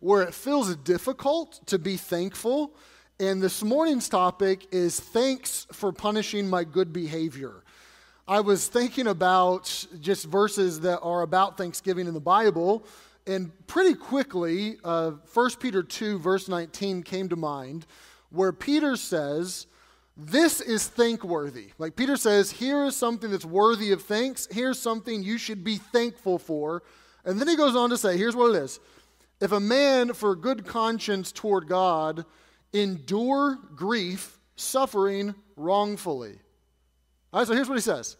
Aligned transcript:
where 0.00 0.22
it 0.22 0.34
feels 0.34 0.74
difficult 0.76 1.66
to 1.66 1.78
be 1.78 1.96
thankful. 1.96 2.74
And 3.20 3.42
this 3.42 3.62
morning's 3.62 4.08
topic 4.08 4.66
is 4.70 5.00
thanks 5.00 5.66
for 5.72 5.92
punishing 5.92 6.48
my 6.48 6.64
good 6.64 6.92
behavior. 6.92 7.64
I 8.28 8.40
was 8.40 8.68
thinking 8.68 9.06
about 9.06 9.86
just 10.00 10.26
verses 10.26 10.80
that 10.80 11.00
are 11.00 11.22
about 11.22 11.56
Thanksgiving 11.56 12.06
in 12.06 12.14
the 12.14 12.20
Bible, 12.20 12.84
and 13.26 13.50
pretty 13.66 13.94
quickly, 13.94 14.78
uh, 14.84 15.12
1 15.32 15.50
Peter 15.58 15.82
2, 15.82 16.18
verse 16.18 16.48
19 16.48 17.02
came 17.02 17.28
to 17.28 17.36
mind, 17.36 17.86
where 18.30 18.52
Peter 18.52 18.96
says, 18.96 19.66
This 20.16 20.60
is 20.60 20.86
thankworthy. 20.86 21.72
Like 21.78 21.96
Peter 21.96 22.16
says, 22.16 22.50
here 22.50 22.84
is 22.84 22.96
something 22.96 23.30
that's 23.30 23.44
worthy 23.44 23.92
of 23.92 24.02
thanks. 24.02 24.46
Here's 24.50 24.78
something 24.78 25.22
you 25.22 25.38
should 25.38 25.64
be 25.64 25.76
thankful 25.76 26.38
for. 26.38 26.82
And 27.24 27.40
then 27.40 27.48
he 27.48 27.56
goes 27.56 27.76
on 27.76 27.90
to 27.90 27.98
say, 27.98 28.16
Here's 28.16 28.36
what 28.36 28.54
it 28.54 28.62
is. 28.62 28.78
If 29.40 29.52
a 29.52 29.60
man, 29.60 30.14
for 30.14 30.34
good 30.34 30.66
conscience 30.66 31.30
toward 31.30 31.68
God, 31.68 32.24
endure 32.72 33.58
grief, 33.76 34.38
suffering 34.56 35.34
wrongfully. 35.56 36.38
All 37.32 37.40
right, 37.40 37.46
so 37.46 37.54
here's 37.54 37.68
what 37.68 37.76
he 37.76 37.82
says. 37.82 38.16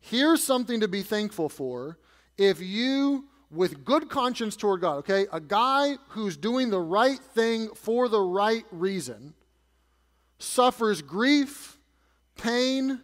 Here's 0.00 0.42
something 0.42 0.80
to 0.80 0.88
be 0.88 1.02
thankful 1.02 1.48
for. 1.48 1.98
If 2.36 2.60
you, 2.60 3.24
with 3.50 3.84
good 3.84 4.08
conscience 4.08 4.54
toward 4.54 4.80
God, 4.80 4.98
okay, 4.98 5.26
a 5.32 5.40
guy 5.40 5.96
who's 6.10 6.36
doing 6.36 6.70
the 6.70 6.80
right 6.80 7.18
thing 7.18 7.70
for 7.74 8.08
the 8.08 8.20
right 8.20 8.64
reason, 8.70 9.34
suffers 10.38 11.02
grief, 11.02 11.78
pain, 12.36 13.00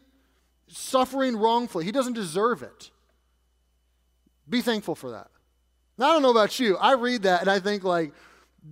suffering 0.68 1.36
wrongfully, 1.36 1.84
he 1.84 1.92
doesn't 1.92 2.12
deserve 2.12 2.62
it. 2.62 2.90
Be 4.48 4.60
thankful 4.60 4.94
for 4.94 5.10
that. 5.12 5.28
Now, 6.00 6.08
I 6.08 6.12
don't 6.14 6.22
know 6.22 6.30
about 6.30 6.58
you. 6.58 6.78
I 6.78 6.94
read 6.94 7.24
that 7.24 7.42
and 7.42 7.50
I 7.50 7.60
think, 7.60 7.84
like, 7.84 8.14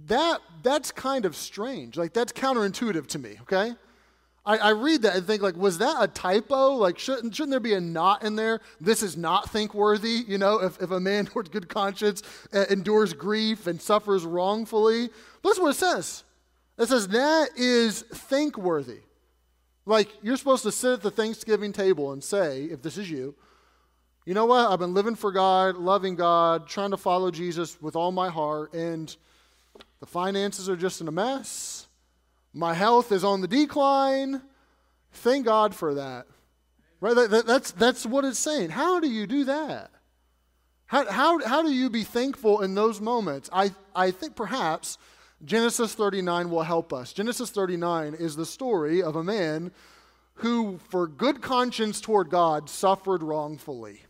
that 0.07 0.41
that's 0.63 0.91
kind 0.91 1.27
of 1.27 1.37
strange. 1.37 1.99
Like, 1.99 2.15
that's 2.15 2.33
counterintuitive 2.33 3.07
to 3.09 3.19
me, 3.19 3.37
okay? 3.43 3.75
I, 4.47 4.57
I, 4.57 4.71
read 4.71 5.03
that 5.03 5.15
and 5.15 5.27
think 5.27 5.43
like, 5.43 5.55
was 5.55 5.77
that 5.77 5.97
a 6.03 6.09
typo? 6.09 6.71
Like, 6.71 6.99
shouldn't, 6.99 7.35
shouldn't 7.37 7.51
there 7.51 7.61
be 7.61 7.75
a 7.75 7.81
not 7.83 8.23
in 8.23 8.35
there? 8.35 8.61
This 8.81 9.03
is 9.03 9.15
not 9.15 9.51
thankworthy, 9.51 10.25
You 10.27 10.39
know, 10.39 10.63
if, 10.63 10.81
if 10.81 10.91
a 10.91 10.99
man 10.99 11.29
with 11.35 11.51
good 11.51 11.69
conscience 11.69 12.23
uh, 12.55 12.65
endures 12.71 13.13
grief 13.13 13.67
and 13.67 13.81
suffers 13.81 14.25
wrongfully. 14.25 15.11
That's 15.45 15.61
what 15.61 15.69
it 15.69 15.79
says. 15.79 16.25
It 16.79 16.89
says 16.89 17.09
that 17.09 17.51
is 17.57 18.03
thankworthy. 18.11 19.01
Like, 19.85 20.09
you're 20.23 20.39
supposed 20.39 20.63
to 20.63 20.73
sit 20.73 20.95
at 20.95 21.03
the 21.03 21.11
Thanksgiving 21.11 21.75
table 21.75 22.13
and 22.13 22.25
say, 22.25 22.65
if 22.65 22.81
this 22.81 22.97
is 22.97 23.11
you, 23.11 23.35
you 24.29 24.35
know 24.35 24.45
what? 24.45 24.71
I've 24.71 24.79
been 24.79 24.93
living 24.93 25.15
for 25.15 25.33
God, 25.33 25.77
loving 25.77 26.15
God, 26.15 26.69
trying 26.69 26.91
to 26.91 26.99
follow 26.99 27.31
Jesus 27.31 27.81
with 27.81 27.97
all 27.97 28.13
my 28.13 28.29
heart, 28.29 28.75
and 28.75 29.17
the 30.01 30.07
finances 30.07 30.69
are 30.69 30.77
just 30.77 31.01
in 31.01 31.09
a 31.09 31.11
mess 31.11 31.87
my 32.53 32.75
health 32.75 33.11
is 33.11 33.25
on 33.25 33.41
the 33.41 33.49
decline. 33.49 34.43
Thank 35.13 35.47
God 35.47 35.75
for 35.75 35.95
that. 35.95 36.27
Right? 37.01 37.15
That, 37.15 37.31
that, 37.31 37.47
that's, 37.47 37.71
that's 37.71 38.05
what 38.05 38.27
it's 38.27 38.39
saying. 38.39 38.69
How 38.69 39.01
do 39.01 39.09
you 39.09 39.27
do 39.27 39.45
that? 39.45 39.91
How, 40.85 41.11
how, 41.11 41.43
how 41.47 41.63
do 41.63 41.73
you 41.73 41.89
be 41.89 42.05
thankful 42.05 42.61
in 42.61 42.75
those 42.75 43.01
moments? 43.01 43.49
I, 43.51 43.73
I 43.97 44.11
think 44.11 44.37
perhaps 44.37 44.99
Genesis 45.43 45.95
39 45.95 46.51
will 46.51 46.65
help 46.65 46.93
us. 46.93 47.15
Genesis 47.15 47.49
39 47.49 48.13
is 48.13 48.37
the 48.37 48.45
story 48.45 49.03
of 49.03 49.17
a 49.17 49.25
man 49.25 49.71
who, 50.35 50.79
for 50.91 51.07
good 51.07 51.41
conscience 51.41 51.99
toward 52.03 52.29
God, 52.29 52.69
suffered 52.69 53.23
wrongfully 53.23 54.03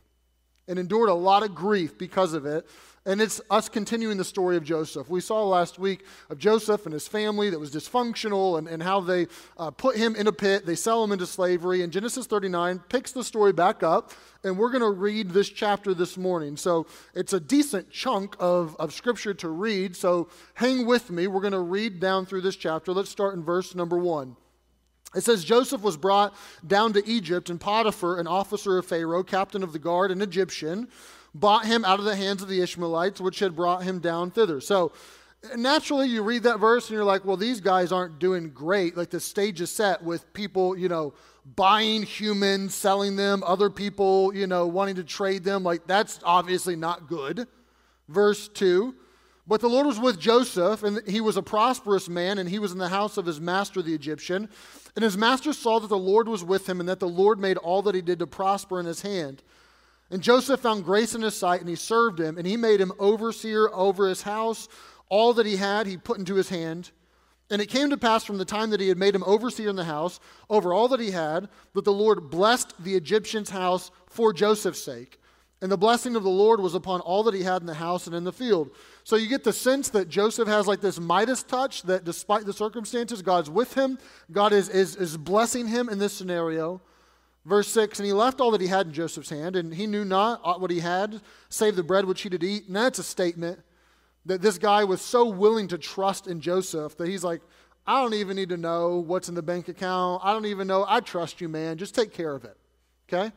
and 0.69 0.78
endured 0.78 1.08
a 1.08 1.14
lot 1.14 1.42
of 1.42 1.55
grief 1.55 1.98
because 1.98 2.34
of 2.34 2.47
it. 2.47 2.66
And 3.06 3.22
it's 3.22 3.41
us 3.48 3.70
continuing 3.70 4.19
the 4.19 4.24
story 4.24 4.58
of 4.58 4.64
Joseph. 4.64 5.08
We 5.08 5.22
saw 5.22 5.42
last 5.42 5.78
week 5.78 6.05
of 6.28 6.38
Joseph 6.38 6.84
and 6.84 6.92
his 6.92 7.08
family 7.08 7.48
that 7.48 7.58
was 7.58 7.70
dysfunctional 7.70 8.58
and, 8.58 8.69
and 8.69 8.83
how 8.83 9.00
they 9.00 9.28
uh, 9.56 9.70
put 9.70 9.97
him 9.97 10.14
in 10.14 10.27
a 10.27 10.33
pit, 10.33 10.66
they 10.66 10.75
sell 10.75 11.02
him 11.02 11.12
into 11.12 11.27
slavery. 11.27 11.80
And 11.80 11.91
Genesis 11.91 12.27
39 12.27 12.80
picks 12.91 13.12
the 13.12 13.25
story 13.25 13.54
back 13.54 13.82
up, 13.82 14.12
and 14.44 14.59
we're 14.59 14.70
going 14.70 14.82
to 14.82 14.91
read 14.91 15.31
this 15.31 15.48
chapter 15.48 15.94
this 15.94 16.19
morning. 16.19 16.59
So 16.59 16.87
it's 17.14 17.32
a 17.32 17.41
decent 17.41 17.91
chunk 17.91 18.37
of, 18.38 18.76
of 18.78 18.93
scripture 18.93 19.32
to 19.32 19.48
read. 19.48 19.97
So 19.97 20.28
hang 20.53 20.84
with 20.84 21.10
me. 21.10 21.28
We're 21.28 21.41
going 21.41 21.53
to 21.53 21.60
read 21.60 22.00
down 22.00 22.26
through 22.26 22.43
this 22.43 22.56
chapter. 22.56 22.93
Let's 22.93 23.10
start 23.10 23.34
in 23.34 23.43
verse 23.43 23.75
number 23.75 23.97
one. 23.97 24.37
It 25.14 25.22
says 25.22 25.44
Joseph 25.44 25.80
was 25.82 25.96
brought 25.96 26.34
down 26.66 26.92
to 26.92 27.06
Egypt, 27.08 27.48
and 27.50 27.60
Potiphar, 27.60 28.19
an 28.19 28.26
officer 28.26 28.78
of 28.78 28.86
Pharaoh, 28.86 29.22
captain 29.22 29.62
of 29.62 29.72
the 29.72 29.78
guard, 29.78 30.10
an 30.10 30.20
Egyptian, 30.20 30.88
bought 31.34 31.64
him 31.64 31.84
out 31.84 31.98
of 31.98 32.04
the 32.04 32.16
hands 32.16 32.42
of 32.42 32.48
the 32.48 32.60
Ishmaelites, 32.60 33.20
which 33.20 33.38
had 33.38 33.56
brought 33.56 33.82
him 33.82 34.00
down 34.00 34.30
thither. 34.30 34.60
So 34.60 34.92
naturally, 35.56 36.08
you 36.08 36.22
read 36.22 36.42
that 36.42 36.58
verse 36.58 36.88
and 36.88 36.96
you're 36.96 37.04
like, 37.04 37.24
well, 37.24 37.36
these 37.36 37.60
guys 37.60 37.92
aren't 37.92 38.19
doing 38.19 38.50
great. 38.50 38.96
Like 38.96 39.10
the 39.10 39.20
stage 39.20 39.60
is 39.60 39.70
set 39.70 40.02
with 40.02 40.32
people, 40.32 40.76
you 40.76 40.88
know, 40.88 41.14
buying 41.56 42.02
humans, 42.02 42.75
selling 42.75 43.16
them, 43.16 43.42
other 43.46 43.70
people, 43.70 44.34
you 44.34 44.46
know, 44.46 44.66
wanting 44.66 44.96
to 44.96 45.04
trade 45.04 45.44
them. 45.44 45.62
Like 45.62 45.86
that's 45.86 46.20
obviously 46.25 46.76
not 46.76 47.08
good. 47.08 47.46
Verse 48.08 48.48
2. 48.48 48.94
But 49.48 49.62
the 49.62 49.69
Lord 49.69 49.86
was 49.86 49.98
with 49.98 50.20
Joseph, 50.20 50.82
and 50.82 51.00
he 51.09 51.22
was 51.22 51.38
a 51.38 51.42
prosperous 51.42 52.06
man, 52.06 52.36
and 52.36 52.47
he 52.47 52.59
was 52.59 52.72
in 52.72 52.78
the 52.78 52.91
house 52.91 53.16
of 53.16 53.25
his 53.25 53.41
master, 53.41 53.81
the 53.81 53.94
Egyptian. 53.94 54.50
And 54.94 55.03
his 55.03 55.16
master 55.16 55.54
saw 55.54 55.81
that 55.81 55.88
the 55.88 55.97
Lord 55.97 56.28
was 56.28 56.44
with 56.44 56.69
him, 56.69 56.81
and 56.81 56.88
that 56.91 57.00
the 57.00 57.09
Lord 57.09 57.41
made 57.41 57.56
all 57.56 57.81
that 57.82 57.94
he 57.94 58.03
did 58.03 58.19
to 58.19 58.26
prosper 58.26 58.78
in 58.78 58.84
his 58.84 59.00
hand. 59.00 59.42
And 60.10 60.22
Joseph 60.22 60.60
found 60.60 60.84
grace 60.84 61.14
in 61.14 61.22
his 61.22 61.34
sight, 61.34 61.60
and 61.60 61.69
he 61.69 61.76
served 61.76 62.20
him, 62.20 62.37
and 62.37 62.47
he 62.47 62.58
made 62.58 62.78
him 62.78 62.92
overseer 62.98 63.70
over 63.72 64.06
his 64.06 64.22
house. 64.22 64.69
All 65.08 65.32
that 65.32 65.47
he 65.47 65.56
had, 65.56 65.87
he 65.87 65.97
put 65.97 66.19
into 66.19 66.34
his 66.34 66.50
hand. 66.50 66.91
And 67.50 67.62
it 67.62 67.70
came 67.70 67.88
to 67.88 67.97
pass 67.97 68.25
from 68.25 68.37
the 68.37 68.44
time 68.44 68.69
that 68.70 68.81
he 68.81 68.88
had 68.88 68.98
made 68.98 69.14
him 69.14 69.25
overseer 69.25 69.70
in 69.70 69.76
the 69.76 69.84
house, 69.84 70.20
over 70.50 70.75
all 70.75 70.88
that 70.88 71.00
he 71.00 71.12
had, 71.12 71.48
that 71.72 71.87
the 71.87 71.92
Lord 71.92 72.28
blessed 72.28 72.75
the 72.84 72.94
Egyptian's 72.97 73.48
house 73.48 73.91
for 74.06 74.34
Joseph's 74.34 74.82
sake. 74.82 75.19
And 75.60 75.72
the 75.72 75.78
blessing 75.78 76.14
of 76.14 76.22
the 76.22 76.28
Lord 76.28 76.60
was 76.60 76.75
upon 76.75 77.00
all 77.00 77.22
that 77.25 77.34
he 77.34 77.42
had 77.42 77.62
in 77.62 77.66
the 77.66 77.75
house 77.75 78.06
and 78.06 78.14
in 78.14 78.25
the 78.25 78.32
field. 78.32 78.70
So 79.08 79.16
you 79.16 79.26
get 79.26 79.42
the 79.42 79.54
sense 79.54 79.88
that 79.88 80.10
Joseph 80.10 80.48
has 80.48 80.66
like 80.66 80.82
this 80.82 81.00
Midas 81.00 81.42
touch 81.42 81.80
that 81.84 82.04
despite 82.04 82.44
the 82.44 82.52
circumstances, 82.52 83.22
God's 83.22 83.48
with 83.48 83.72
him. 83.72 83.98
God 84.30 84.52
is, 84.52 84.69
is, 84.69 84.96
is 84.96 85.16
blessing 85.16 85.66
him 85.66 85.88
in 85.88 85.98
this 85.98 86.12
scenario. 86.12 86.82
Verse 87.46 87.69
6 87.69 88.00
And 88.00 88.06
he 88.06 88.12
left 88.12 88.38
all 88.38 88.50
that 88.50 88.60
he 88.60 88.66
had 88.66 88.88
in 88.88 88.92
Joseph's 88.92 89.30
hand, 89.30 89.56
and 89.56 89.72
he 89.72 89.86
knew 89.86 90.04
not 90.04 90.60
what 90.60 90.70
he 90.70 90.80
had, 90.80 91.22
save 91.48 91.74
the 91.74 91.82
bread 91.82 92.04
which 92.04 92.20
he 92.20 92.28
did 92.28 92.44
eat. 92.44 92.66
And 92.66 92.76
that's 92.76 92.98
a 92.98 93.02
statement 93.02 93.60
that 94.26 94.42
this 94.42 94.58
guy 94.58 94.84
was 94.84 95.00
so 95.00 95.26
willing 95.26 95.69
to 95.69 95.78
trust 95.78 96.26
in 96.26 96.38
Joseph 96.38 96.98
that 96.98 97.08
he's 97.08 97.25
like, 97.25 97.40
I 97.86 98.02
don't 98.02 98.12
even 98.12 98.36
need 98.36 98.50
to 98.50 98.58
know 98.58 98.98
what's 98.98 99.30
in 99.30 99.34
the 99.34 99.40
bank 99.40 99.69
account. 99.69 100.20
I 100.22 100.34
don't 100.34 100.44
even 100.44 100.66
know. 100.66 100.84
I 100.86 101.00
trust 101.00 101.40
you, 101.40 101.48
man. 101.48 101.78
Just 101.78 101.94
take 101.94 102.12
care 102.12 102.34
of 102.34 102.44
it. 102.44 102.58
Okay? 103.08 103.32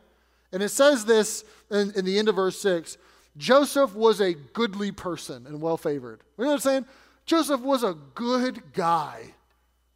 And 0.52 0.62
it 0.62 0.68
says 0.68 1.06
this 1.06 1.44
in, 1.70 1.92
in 1.92 2.04
the 2.04 2.18
end 2.18 2.28
of 2.28 2.36
verse 2.36 2.60
6 2.60 2.98
Joseph 3.36 3.94
was 3.94 4.20
a 4.20 4.34
goodly 4.34 4.92
person 4.92 5.46
and 5.46 5.60
well 5.60 5.76
favored. 5.76 6.20
You 6.36 6.44
know 6.44 6.50
what 6.50 6.54
I'm 6.54 6.60
saying? 6.60 6.86
Joseph 7.24 7.60
was 7.60 7.82
a 7.82 7.96
good 8.14 8.72
guy. 8.72 9.34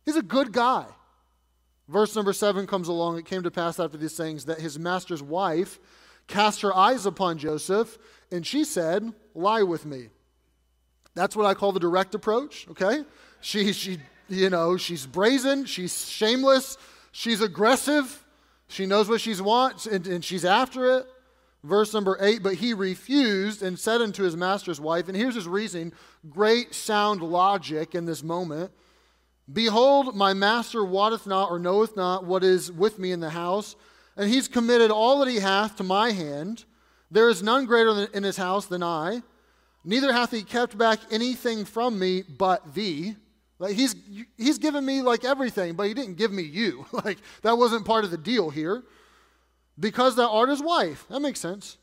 He's 0.05 0.17
a 0.17 0.23
good 0.23 0.53
guy. 0.53 0.87
Verse 1.89 2.17
number 2.17 2.33
seven 2.33 2.67
comes 2.67 2.89
along. 2.89 3.19
It 3.19 3.27
came 3.27 3.43
to 3.43 3.51
pass 3.51 3.79
after 3.79 3.99
these 3.99 4.17
things 4.17 4.47
that 4.47 4.61
his 4.61 4.79
master's 4.79 5.23
wife 5.23 5.79
cast 6.27 6.63
her 6.63 6.75
eyes 6.75 7.07
upon 7.07 7.39
Joseph, 7.39 7.99
and 8.33 8.47
she 8.47 8.65
said, 8.65 9.13
Lie 9.35 9.63
with 9.63 9.87
me. 9.87 10.09
That's 11.15 11.37
what 11.37 11.47
I 11.47 11.55
call 11.55 11.73
the 11.73 11.81
direct 11.81 12.15
approach, 12.15 12.67
okay? 12.71 13.05
She, 13.41 13.73
she, 13.73 13.99
you 14.29 14.51
know, 14.51 14.77
she's 14.77 15.07
brazen, 15.07 15.65
she's 15.65 16.09
shameless, 16.09 16.77
she's 17.13 17.41
aggressive, 17.41 18.25
she 18.69 18.87
knows 18.87 19.09
what 19.09 19.21
she 19.21 19.41
wants, 19.41 19.87
and, 19.87 20.07
and 20.07 20.25
she's 20.25 20.45
after 20.45 20.99
it. 20.99 21.07
Verse 21.67 21.93
number 21.93 22.17
eight, 22.21 22.45
but 22.45 22.55
he 22.55 22.75
refused 22.75 23.61
and 23.61 23.77
said 23.77 24.01
unto 24.01 24.23
his 24.23 24.37
master's 24.37 24.81
wife, 24.81 25.09
and 25.09 25.17
here's 25.17 25.35
his 25.35 25.49
reasoning 25.49 25.93
great 26.31 26.75
sound 26.75 27.21
logic 27.21 27.95
in 27.95 28.05
this 28.05 28.23
moment. 28.23 28.71
Behold, 29.53 30.15
my 30.15 30.33
master 30.33 30.85
wotteth 30.85 31.27
not 31.27 31.51
or 31.51 31.59
knoweth 31.59 31.97
not 31.97 32.25
what 32.25 32.45
is 32.45 32.71
with 32.71 33.01
me 33.01 33.11
in 33.11 33.19
the 33.19 33.31
house, 33.31 33.75
and 34.17 34.31
he's 34.31 34.47
committed 34.47 34.93
all 34.93 35.19
that 35.19 35.29
he 35.29 35.41
hath 35.41 35.77
to 35.77 35.83
my 35.83 36.13
hand. 36.13 36.65
There 37.11 37.29
is 37.29 37.43
none 37.43 37.67
greater 37.67 38.07
in 38.15 38.23
his 38.23 38.37
house 38.37 38.67
than 38.67 38.85
I, 38.85 39.23
neither 39.85 40.13
hath 40.13 40.31
he 40.31 40.45
kept 40.45 40.79
back 40.79 41.01
anything 41.11 41.65
from 41.65 41.99
me 41.99 42.23
but 42.23 42.75
thee. 42.75 43.17
Like 43.59 43.75
he's 43.75 43.97
he's 44.37 44.59
given 44.59 44.87
me 44.87 45.03
like 45.03 45.25
everything, 45.25 45.75
but 45.75 45.89
he 45.89 45.95
didn't 45.95 46.17
give 46.17 46.31
me 46.31 46.43
you. 46.43 46.87
Like 46.93 47.19
that 47.43 47.59
wasn't 47.59 47.87
part 47.87 48.05
of 48.05 48.13
the 48.13 48.19
deal 48.19 48.51
here. 48.51 48.85
Because 49.79 50.17
thou 50.17 50.31
art 50.33 50.49
his 50.49 50.63
wife. 50.63 51.07
That 51.09 51.21
makes 51.21 51.41
sense. 51.41 51.79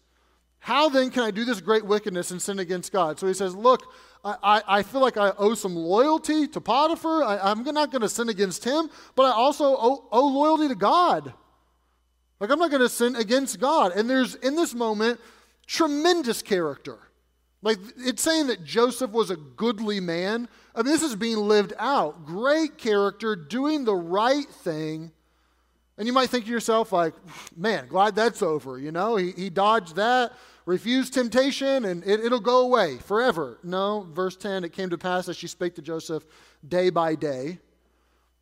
How 0.60 0.90
then 0.90 1.10
can 1.10 1.24
I 1.24 1.31
do 1.31 1.45
this 1.45 1.62
great 1.62 1.86
wickedness 1.86 2.31
and 2.31 2.42
sin 2.42 2.60
against 2.60 2.92
God? 2.92 3.19
So 3.19 3.28
he 3.28 3.34
says, 3.34 3.54
Look, 3.56 3.94
I, 4.24 4.62
I, 4.66 4.84
feel 4.84 5.01
like 5.01 5.18
I 5.18 5.34
owe 5.38 5.54
some 5.54 5.75
loyalty 5.75 6.48
to 6.48 6.62
Potiphar. 6.62 7.24
I, 7.24 7.51
am 7.51 7.63
not 7.66 7.92
going 7.92 8.01
to 8.01 8.10
sin 8.10 8.30
against 8.30 8.63
him, 8.63 8.90
but 9.16 9.24
I 9.24 9.31
also 9.31 9.75
owe, 9.78 10.07
owe 10.10 10.28
loyalty 10.28 10.69
to 10.69 10.75
God. 10.75 11.34
Like, 12.40 12.50
I'm 12.50 12.60
not 12.60 12.72
going 12.72 12.81
to 12.81 12.90
sin 12.90 13.18
against 13.18 13.60
God. 13.60 13.92
And 13.92 14.10
there's, 14.10 14.36
in 14.36 14.56
this 14.56 14.74
moment, 14.74 15.19
tremendous 15.68 16.42
character. 16.42 17.00
Like 17.63 17.78
it's 17.98 18.22
saying 18.22 18.48
that 18.48 18.63
Joseph 18.66 19.12
was 19.12 19.31
a 19.31 19.38
goodly 19.38 20.01
man. 20.01 20.50
I 20.75 20.84
mean, 20.84 20.92
this 20.92 21.01
is 21.01 21.16
being 21.16 21.38
lived 21.38 21.74
out. 21.80 22.25
Great 22.25 22.78
character, 22.78 23.36
doing 23.36 23.86
the 23.86 23.96
right 23.96 24.48
thing. 24.48 25.12
And 25.98 26.07
you 26.07 26.13
might 26.13 26.30
think 26.30 26.45
to 26.45 26.51
yourself, 26.51 26.92
like, 26.92 27.13
man, 27.56 27.88
glad 27.88 28.16
that's 28.16 28.42
over. 28.42 28.80
You 28.80 28.92
know, 28.92 29.16
he, 29.16 29.31
he 29.31 29.50
dodged 29.50 29.95
that, 29.95 30.34
refused 30.66 31.13
temptation, 31.13 31.86
and 31.86 32.04
it, 32.04 32.19
it'll 32.19 32.40
go 32.40 32.62
away 32.62 32.98
forever. 32.98 33.60
No, 33.63 34.07
verse 34.12 34.36
10 34.36 34.63
it 34.63 34.74
came 34.74 34.90
to 34.90 34.98
pass 34.98 35.30
as 35.30 35.38
she 35.38 35.48
spake 35.48 35.75
to 35.75 35.81
Joseph 35.81 36.25
day 36.68 36.90
by 36.90 37.16
day, 37.16 37.60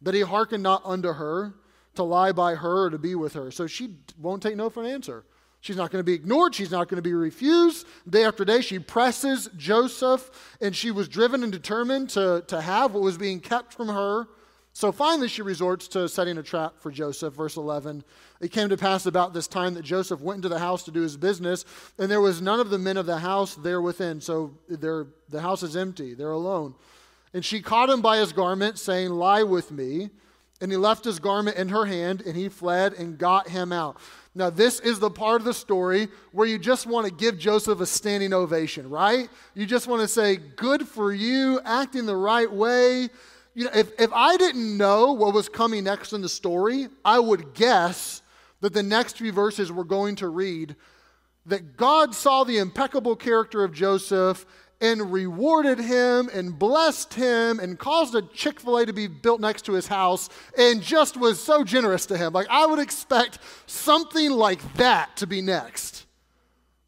that 0.02 0.14
he 0.14 0.22
hearkened 0.22 0.64
not 0.64 0.82
unto 0.86 1.12
her 1.12 1.54
to 1.96 2.04
lie 2.04 2.32
by 2.32 2.56
her 2.56 2.86
or 2.86 2.90
to 2.90 2.98
be 2.98 3.16
with 3.16 3.34
her. 3.34 3.52
So 3.52 3.68
she 3.68 3.96
won't 4.18 4.42
take 4.42 4.56
no 4.56 4.70
for 4.70 4.84
an 4.84 4.90
answer. 4.90 5.26
She's 5.60 5.76
not 5.76 5.92
going 5.92 6.00
to 6.00 6.04
be 6.04 6.14
ignored. 6.14 6.56
She's 6.56 6.72
not 6.72 6.88
going 6.88 6.98
to 6.98 7.04
be 7.04 7.14
refused. 7.14 7.86
Day 8.10 8.24
after 8.24 8.44
day, 8.44 8.62
she 8.62 8.80
presses 8.80 9.48
Joseph, 9.58 10.58
and 10.60 10.76
she 10.76 10.90
was 10.90 11.08
driven 11.08 11.44
and 11.44 11.52
determined 11.52 12.10
to, 12.12 12.44
to 12.48 12.62
have 12.62 12.94
what 12.94 13.04
was 13.04 13.18
being 13.18 13.40
kept 13.40 13.74
from 13.74 13.90
her. 13.90 14.28
So 14.74 14.92
finally, 14.92 15.28
she 15.28 15.42
resorts 15.42 15.88
to 15.90 16.08
setting 16.08 16.38
a 16.38 16.44
trap 16.44 16.80
for 16.80 16.92
Joseph. 16.92 17.34
Verse 17.34 17.58
11 17.58 18.04
It 18.40 18.52
came 18.52 18.70
to 18.70 18.78
pass 18.78 19.06
about 19.06 19.34
this 19.34 19.48
time 19.48 19.74
that 19.74 19.84
Joseph 19.84 20.22
went 20.22 20.38
into 20.38 20.50
the 20.50 20.60
house 20.60 20.84
to 20.84 20.92
do 20.92 21.02
his 21.02 21.18
business, 21.18 21.66
and 21.98 22.10
there 22.10 22.22
was 22.22 22.42
none 22.42 22.60
of 22.60 22.70
the 22.70 22.80
men 22.80 22.98
of 22.98 23.06
the 23.06 23.20
house 23.20 23.56
there 23.56 23.82
within. 23.82 24.22
So 24.22 24.58
the 24.70 25.42
house 25.42 25.64
is 25.64 25.76
empty, 25.76 26.14
they're 26.14 26.32
alone. 26.32 26.76
And 27.34 27.44
she 27.44 27.62
caught 27.62 27.90
him 27.90 28.02
by 28.02 28.18
his 28.18 28.34
garment, 28.34 28.78
saying, 28.78 29.10
Lie 29.10 29.44
with 29.44 29.72
me. 29.72 30.10
And 30.60 30.72
he 30.72 30.78
left 30.78 31.04
his 31.04 31.18
garment 31.18 31.58
in 31.58 31.70
her 31.70 31.86
hand, 31.86 32.22
and 32.22 32.38
he 32.38 32.48
fled 32.48 32.94
and 32.94 33.18
got 33.18 33.50
him 33.50 33.74
out. 33.74 33.98
Now, 34.36 34.52
this 34.52 34.80
is 34.80 35.00
the 35.00 35.10
part 35.10 35.42
of 35.42 35.46
the 35.46 35.56
story 35.56 36.08
where 36.34 36.48
you 36.48 36.60
just 36.60 36.86
want 36.86 37.08
to 37.08 37.12
give 37.12 37.40
Joseph 37.40 37.82
a 37.82 37.86
standing 37.88 38.32
ovation, 38.32 38.88
right? 38.88 39.28
You 39.56 39.66
just 39.66 39.88
want 39.88 40.04
to 40.04 40.08
say, 40.08 40.38
Good 40.38 40.88
for 40.88 41.12
you, 41.12 41.60
acting 41.66 42.06
the 42.06 42.16
right 42.16 42.52
way. 42.52 43.10
You 43.54 43.66
know, 43.66 43.72
if, 43.74 43.92
if 44.00 44.12
I 44.14 44.38
didn't 44.38 44.78
know 44.78 45.12
what 45.14 45.34
was 45.34 45.50
coming 45.50 45.84
next 45.84 46.14
in 46.14 46.22
the 46.22 46.30
story, 46.30 46.88
I 47.04 47.20
would 47.20 47.54
guess 47.54 48.22
that 48.62 48.74
the 48.74 48.84
next 48.84 49.18
few 49.18 49.32
verses 49.32 49.72
we're 49.72 49.84
going 49.84 50.16
to 50.18 50.30
read 50.30 50.76
that 51.46 51.76
God 51.76 52.14
saw 52.16 52.44
the 52.44 52.60
impeccable 52.60 53.16
character 53.16 53.64
of 53.64 53.74
Joseph 53.74 54.46
and 54.80 55.12
rewarded 55.12 55.80
him 55.80 56.30
and 56.34 56.58
blessed 56.58 57.14
him 57.14 57.60
and 57.60 57.78
caused 57.78 58.16
a 58.16 58.22
Chick 58.22 58.60
fil 58.60 58.78
A 58.78 58.86
to 58.86 58.94
be 58.94 59.08
built 59.08 59.40
next 59.40 59.64
to 59.66 59.74
his 59.74 59.88
house 59.88 60.30
and 60.58 60.82
just 60.82 61.18
was 61.18 61.42
so 61.42 61.64
generous 61.64 62.06
to 62.08 62.18
him. 62.18 62.34
Like, 62.34 62.48
I 62.50 62.66
would 62.66 62.80
expect 62.80 63.40
something 63.68 64.32
like 64.32 64.74
that 64.76 65.18
to 65.18 65.28
be 65.28 65.42
next. 65.42 66.06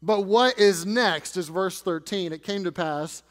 But 0.02 0.22
what 0.22 0.58
is 0.58 0.84
next 0.84 1.36
is 1.36 1.48
verse 1.48 1.80
13. 1.80 2.32
It 2.32 2.42
came 2.42 2.64
to 2.64 2.72
pass 2.72 3.22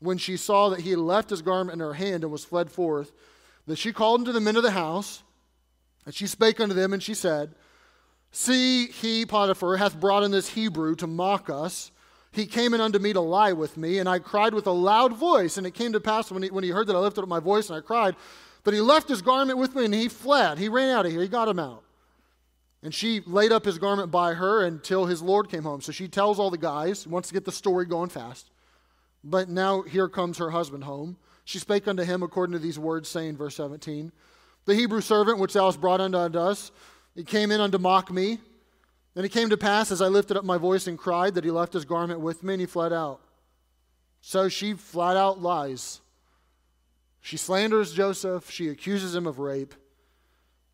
when 0.00 0.18
she 0.18 0.36
saw 0.36 0.70
that 0.70 0.80
he 0.80 0.90
had 0.90 0.98
left 0.98 1.30
his 1.30 1.42
garment 1.42 1.74
in 1.74 1.86
her 1.86 1.94
hand 1.94 2.24
and 2.24 2.32
was 2.32 2.44
fled 2.44 2.70
forth, 2.70 3.12
that 3.66 3.76
she 3.76 3.92
called 3.92 4.20
unto 4.20 4.32
the 4.32 4.40
men 4.40 4.56
of 4.56 4.62
the 4.62 4.70
house, 4.72 5.22
and 6.04 6.14
she 6.14 6.26
spake 6.26 6.58
unto 6.60 6.74
them, 6.74 6.92
and 6.92 7.02
she 7.02 7.14
said, 7.14 7.54
See, 8.32 8.86
he, 8.86 9.26
Potiphar, 9.26 9.76
hath 9.76 9.98
brought 9.98 10.22
in 10.22 10.30
this 10.30 10.50
Hebrew 10.50 10.94
to 10.96 11.06
mock 11.06 11.50
us 11.50 11.90
he 12.32 12.46
came 12.46 12.74
in 12.74 12.80
unto 12.80 12.98
me 12.98 13.12
to 13.12 13.20
lie 13.20 13.52
with 13.52 13.76
me, 13.76 13.98
and 13.98 14.08
I 14.08 14.20
cried 14.20 14.54
with 14.54 14.66
a 14.66 14.72
loud 14.72 15.14
voice. 15.14 15.56
And 15.56 15.66
it 15.66 15.74
came 15.74 15.92
to 15.92 16.00
pass 16.00 16.30
when 16.30 16.44
he, 16.44 16.50
when 16.50 16.62
he 16.62 16.70
heard 16.70 16.86
that 16.86 16.96
I 16.96 17.00
lifted 17.00 17.22
up 17.22 17.28
my 17.28 17.40
voice 17.40 17.68
and 17.68 17.76
I 17.76 17.80
cried, 17.80 18.14
that 18.64 18.74
he 18.74 18.80
left 18.80 19.08
his 19.08 19.22
garment 19.22 19.58
with 19.58 19.74
me 19.74 19.84
and 19.86 19.94
he 19.94 20.08
fled. 20.08 20.58
He 20.58 20.68
ran 20.68 20.90
out 20.90 21.06
of 21.06 21.12
here. 21.12 21.22
He 21.22 21.28
got 21.28 21.48
him 21.48 21.58
out. 21.58 21.82
And 22.82 22.94
she 22.94 23.20
laid 23.26 23.52
up 23.52 23.64
his 23.64 23.78
garment 23.78 24.10
by 24.10 24.34
her 24.34 24.64
until 24.64 25.06
his 25.06 25.22
Lord 25.22 25.50
came 25.50 25.64
home. 25.64 25.80
So 25.80 25.92
she 25.92 26.08
tells 26.08 26.38
all 26.38 26.50
the 26.50 26.58
guys, 26.58 27.06
wants 27.06 27.28
to 27.28 27.34
get 27.34 27.44
the 27.44 27.52
story 27.52 27.84
going 27.84 28.10
fast. 28.10 28.50
But 29.22 29.48
now 29.48 29.82
here 29.82 30.08
comes 30.08 30.38
her 30.38 30.50
husband 30.50 30.84
home. 30.84 31.16
She 31.44 31.58
spake 31.58 31.88
unto 31.88 32.02
him 32.02 32.22
according 32.22 32.52
to 32.52 32.58
these 32.58 32.78
words, 32.78 33.08
saying, 33.08 33.36
verse 33.36 33.56
17, 33.56 34.12
The 34.64 34.74
Hebrew 34.74 35.00
servant 35.00 35.38
which 35.38 35.52
thou 35.52 35.66
hast 35.66 35.80
brought 35.80 36.00
unto 36.00 36.38
us, 36.38 36.70
he 37.14 37.24
came 37.24 37.50
in 37.50 37.60
unto 37.60 37.78
mock 37.78 38.10
me. 38.10 38.38
And 39.16 39.26
it 39.26 39.30
came 39.30 39.50
to 39.50 39.56
pass 39.56 39.90
as 39.90 40.00
I 40.00 40.06
lifted 40.06 40.36
up 40.36 40.44
my 40.44 40.56
voice 40.56 40.86
and 40.86 40.96
cried 40.96 41.34
that 41.34 41.44
he 41.44 41.50
left 41.50 41.72
his 41.72 41.84
garment 41.84 42.20
with 42.20 42.44
me 42.44 42.54
and 42.54 42.60
he 42.60 42.66
fled 42.66 42.92
out. 42.92 43.20
So 44.20 44.48
she 44.48 44.74
flat 44.74 45.16
out 45.16 45.42
lies. 45.42 46.00
She 47.20 47.36
slanders 47.36 47.92
Joseph, 47.92 48.50
she 48.50 48.68
accuses 48.68 49.14
him 49.14 49.26
of 49.26 49.38
rape. 49.38 49.74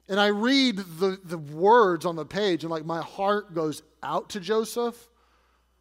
And 0.08 0.20
I 0.20 0.28
read 0.28 0.76
the, 0.76 1.19
the 1.25 1.38
words 1.38 2.04
on 2.04 2.14
the 2.14 2.25
page, 2.25 2.62
and 2.62 2.70
like 2.70 2.84
my 2.84 3.02
heart 3.02 3.54
goes 3.54 3.82
out 4.02 4.31
to 4.31 4.40
Joseph. 4.40 5.08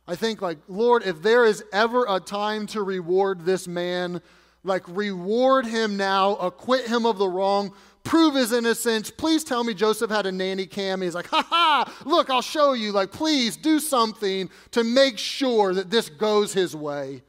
I 0.08 0.16
think, 0.16 0.42
like, 0.42 0.60
Lord, 0.68 1.04
if 1.04 1.22
there 1.22 1.46
is 1.46 1.64
ever 1.74 2.06
a 2.08 2.20
time 2.20 2.68
to 2.68 2.84
reward 2.84 3.46
this 3.46 3.68
man, 3.68 4.22
like, 4.64 4.88
reward 4.88 5.66
him 5.66 5.98
now, 5.98 6.36
acquit 6.36 6.88
him 6.88 7.06
of 7.06 7.18
the 7.18 7.28
wrong, 7.28 7.74
prove 8.04 8.36
his 8.36 8.52
innocence. 8.52 9.10
Please 9.10 9.44
tell 9.44 9.64
me 9.64 9.74
Joseph 9.74 10.12
had 10.12 10.28
a 10.28 10.32
nanny 10.32 10.68
cam. 10.68 11.02
He's 11.02 11.16
like, 11.16 11.28
ha 11.28 11.42
ha, 11.50 12.04
look, 12.06 12.30
I'll 12.30 12.44
show 12.44 12.74
you. 12.74 12.92
Like, 12.92 13.12
please 13.12 13.58
do 13.58 13.80
something 13.80 14.50
to 14.72 14.84
make 14.84 15.18
sure 15.18 15.74
that 15.74 15.90
this 15.90 16.10
goes 16.10 16.54
his 16.54 16.76
way. 16.76 17.24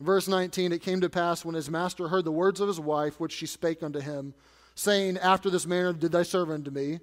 Verse 0.00 0.26
19 0.26 0.72
It 0.72 0.82
came 0.82 1.00
to 1.02 1.10
pass 1.10 1.44
when 1.44 1.54
his 1.54 1.70
master 1.70 2.08
heard 2.08 2.24
the 2.24 2.32
words 2.32 2.60
of 2.60 2.68
his 2.68 2.80
wife, 2.80 3.20
which 3.20 3.32
she 3.32 3.46
spake 3.46 3.82
unto 3.82 4.00
him, 4.00 4.34
saying, 4.74 5.16
After 5.18 5.48
this 5.48 5.66
manner 5.66 5.92
did 5.92 6.12
thy 6.12 6.24
servant 6.24 6.66
unto 6.66 6.70
me, 6.70 7.00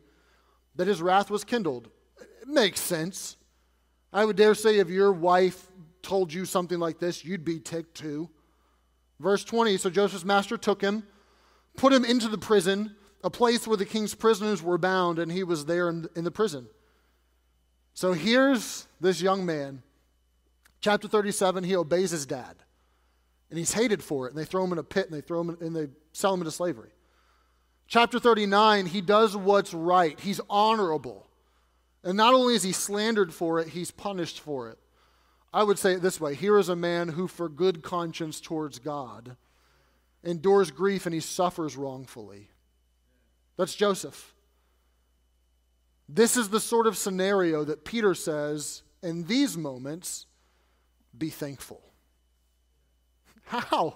that 0.76 0.88
his 0.88 1.02
wrath 1.02 1.30
was 1.30 1.44
kindled. 1.44 1.90
It 2.20 2.48
makes 2.48 2.82
sense. 2.82 3.38
I 4.12 4.26
would 4.26 4.36
dare 4.36 4.56
say 4.56 4.80
if 4.80 4.90
your 4.90 5.12
wife 5.12 5.68
told 6.02 6.32
you 6.34 6.46
something 6.46 6.80
like 6.80 7.00
this, 7.00 7.26
you'd 7.26 7.46
be 7.46 7.60
ticked 7.60 7.96
too. 7.96 8.30
Verse 9.20 9.44
20 9.44 9.78
So 9.78 9.90
Joseph's 9.90 10.26
master 10.26 10.58
took 10.58 10.82
him 10.82 11.04
put 11.78 11.94
him 11.94 12.04
into 12.04 12.28
the 12.28 12.38
prison, 12.38 12.96
a 13.24 13.30
place 13.30 13.66
where 13.66 13.78
the 13.78 13.86
king's 13.86 14.14
prisoners 14.14 14.62
were 14.62 14.78
bound, 14.78 15.20
and 15.20 15.32
he 15.32 15.44
was 15.44 15.66
there 15.66 15.88
in, 15.88 16.10
the 16.14 16.32
prison. 16.32 16.68
So 17.94 18.12
here's 18.12 18.88
this 19.00 19.22
young 19.22 19.46
man. 19.46 19.84
Chapter 20.82 21.08
37, 21.08 21.64
he 21.64 21.76
obeys 21.76 22.12
his 22.12 22.26
dad. 22.26 22.56
And 23.50 23.58
he's 23.58 23.74
hated 23.74 24.04
for 24.04 24.28
it. 24.28 24.32
And 24.32 24.38
they 24.38 24.46
throw 24.46 24.64
him 24.64 24.74
in 24.74 24.78
a 24.78 24.84
pit 24.84 25.06
and 25.06 25.16
they 25.16 25.22
throw 25.22 25.40
him 25.42 25.52
in, 25.52 25.68
and 25.68 25.76
they 25.76 25.88
sell 26.12 26.34
him 26.34 26.42
into 26.42 26.52
slavery. 26.52 26.92
Chapter 27.88 28.20
39, 28.20 28.88
he 28.88 29.00
does 29.00 29.38
what's 29.38 29.74
right. 29.74 30.20
He's 30.20 30.42
honorable. 30.50 31.27
And 32.08 32.16
not 32.16 32.34
only 32.34 32.56
is 32.56 32.64
he 32.64 32.72
slandered 32.72 33.34
for 33.34 33.60
it, 33.60 33.68
he's 33.68 33.92
punished 33.92 34.40
for 34.40 34.70
it. 34.70 34.80
I 35.54 35.64
would 35.64 35.78
say 35.78 35.96
it 35.96 36.02
this 36.02 36.22
way 36.22 36.36
here 36.36 36.58
is 36.58 36.70
a 36.70 36.76
man 36.76 37.10
who, 37.10 37.28
for 37.28 37.50
good 37.50 37.84
conscience 37.84 38.40
towards 38.40 38.80
God, 38.80 39.36
endures 40.24 40.72
grief 40.72 41.06
and 41.06 41.14
he 41.14 41.20
suffers 41.20 41.76
wrongfully. 41.76 42.48
That's 43.58 43.76
Joseph. 43.76 44.34
This 46.08 46.38
is 46.38 46.48
the 46.48 46.62
sort 46.62 46.88
of 46.88 46.96
scenario 46.96 47.66
that 47.66 47.84
Peter 47.84 48.16
says 48.16 48.84
in 49.04 49.26
these 49.26 49.58
moments 49.58 50.28
be 51.18 51.30
thankful. 51.30 51.82
How? 53.44 53.96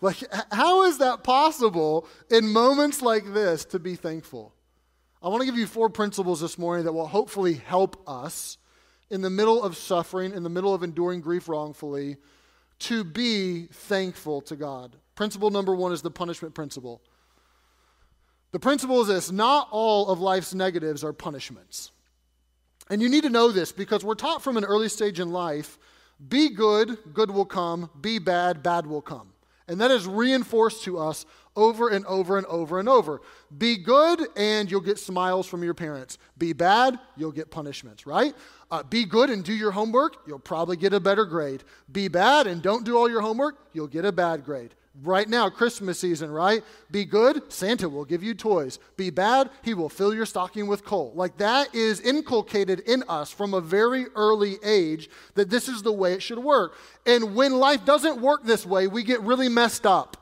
Like, 0.00 0.22
how 0.52 0.84
is 0.84 0.98
that 0.98 1.24
possible 1.24 2.06
in 2.30 2.52
moments 2.52 3.02
like 3.02 3.34
this 3.34 3.64
to 3.66 3.80
be 3.80 3.96
thankful? 3.96 4.54
I 5.22 5.28
want 5.28 5.42
to 5.42 5.46
give 5.46 5.58
you 5.58 5.66
four 5.66 5.90
principles 5.90 6.40
this 6.40 6.56
morning 6.56 6.86
that 6.86 6.92
will 6.92 7.06
hopefully 7.06 7.54
help 7.54 8.02
us 8.08 8.56
in 9.10 9.20
the 9.20 9.28
middle 9.28 9.62
of 9.62 9.76
suffering, 9.76 10.32
in 10.32 10.42
the 10.42 10.48
middle 10.48 10.72
of 10.72 10.82
enduring 10.82 11.20
grief 11.20 11.48
wrongfully, 11.48 12.16
to 12.80 13.04
be 13.04 13.66
thankful 13.66 14.40
to 14.42 14.56
God. 14.56 14.96
Principle 15.14 15.50
number 15.50 15.74
one 15.74 15.92
is 15.92 16.00
the 16.00 16.10
punishment 16.10 16.54
principle. 16.54 17.02
The 18.52 18.58
principle 18.58 19.02
is 19.02 19.08
this 19.08 19.30
not 19.30 19.68
all 19.70 20.08
of 20.08 20.20
life's 20.20 20.54
negatives 20.54 21.04
are 21.04 21.12
punishments. 21.12 21.92
And 22.88 23.02
you 23.02 23.08
need 23.08 23.24
to 23.24 23.30
know 23.30 23.52
this 23.52 23.72
because 23.72 24.02
we're 24.02 24.14
taught 24.14 24.42
from 24.42 24.56
an 24.56 24.64
early 24.64 24.88
stage 24.88 25.20
in 25.20 25.30
life 25.30 25.78
be 26.28 26.50
good, 26.50 26.98
good 27.14 27.30
will 27.30 27.44
come, 27.44 27.90
be 28.00 28.18
bad, 28.18 28.62
bad 28.62 28.86
will 28.86 29.02
come. 29.02 29.32
And 29.68 29.80
that 29.80 29.90
is 29.90 30.06
reinforced 30.06 30.82
to 30.84 30.98
us 30.98 31.24
over 31.56 31.88
and 31.88 32.06
over 32.06 32.38
and 32.38 32.46
over 32.46 32.78
and 32.78 32.88
over. 32.88 33.20
Be 33.56 33.76
good, 33.76 34.26
and 34.36 34.70
you'll 34.70 34.80
get 34.80 34.98
smiles 34.98 35.46
from 35.46 35.62
your 35.62 35.74
parents. 35.74 36.18
Be 36.38 36.52
bad, 36.52 36.98
you'll 37.16 37.32
get 37.32 37.50
punishments, 37.50 38.06
right? 38.06 38.34
Uh, 38.70 38.82
be 38.84 39.04
good 39.04 39.30
and 39.30 39.44
do 39.44 39.52
your 39.52 39.72
homework, 39.72 40.16
you'll 40.26 40.38
probably 40.38 40.76
get 40.76 40.92
a 40.92 41.00
better 41.00 41.24
grade. 41.24 41.64
Be 41.90 42.08
bad 42.08 42.46
and 42.46 42.62
don't 42.62 42.84
do 42.84 42.96
all 42.96 43.10
your 43.10 43.20
homework, 43.20 43.56
you'll 43.72 43.88
get 43.88 44.04
a 44.04 44.12
bad 44.12 44.44
grade. 44.44 44.74
Right 45.02 45.28
now, 45.28 45.48
Christmas 45.48 45.98
season, 45.98 46.30
right? 46.30 46.62
Be 46.90 47.04
good, 47.04 47.52
Santa 47.52 47.88
will 47.88 48.04
give 48.04 48.22
you 48.22 48.34
toys. 48.34 48.78
Be 48.96 49.10
bad, 49.10 49.50
he 49.62 49.72
will 49.72 49.88
fill 49.88 50.12
your 50.12 50.26
stocking 50.26 50.66
with 50.66 50.84
coal. 50.84 51.12
Like 51.14 51.36
that 51.38 51.74
is 51.74 52.00
inculcated 52.00 52.80
in 52.80 53.04
us 53.08 53.30
from 53.30 53.54
a 53.54 53.60
very 53.60 54.06
early 54.14 54.56
age 54.64 55.08
that 55.34 55.48
this 55.48 55.68
is 55.68 55.82
the 55.82 55.92
way 55.92 56.12
it 56.12 56.22
should 56.22 56.40
work. 56.40 56.76
And 57.06 57.34
when 57.34 57.54
life 57.54 57.84
doesn't 57.84 58.20
work 58.20 58.44
this 58.44 58.66
way, 58.66 58.88
we 58.88 59.02
get 59.02 59.20
really 59.22 59.48
messed 59.48 59.86
up. 59.86 60.19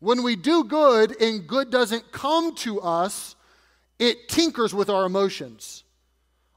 When 0.00 0.22
we 0.22 0.36
do 0.36 0.64
good 0.64 1.20
and 1.20 1.46
good 1.46 1.70
doesn't 1.70 2.12
come 2.12 2.54
to 2.56 2.80
us, 2.80 3.34
it 3.98 4.28
tinkers 4.28 4.72
with 4.72 4.88
our 4.90 5.06
emotions. 5.06 5.84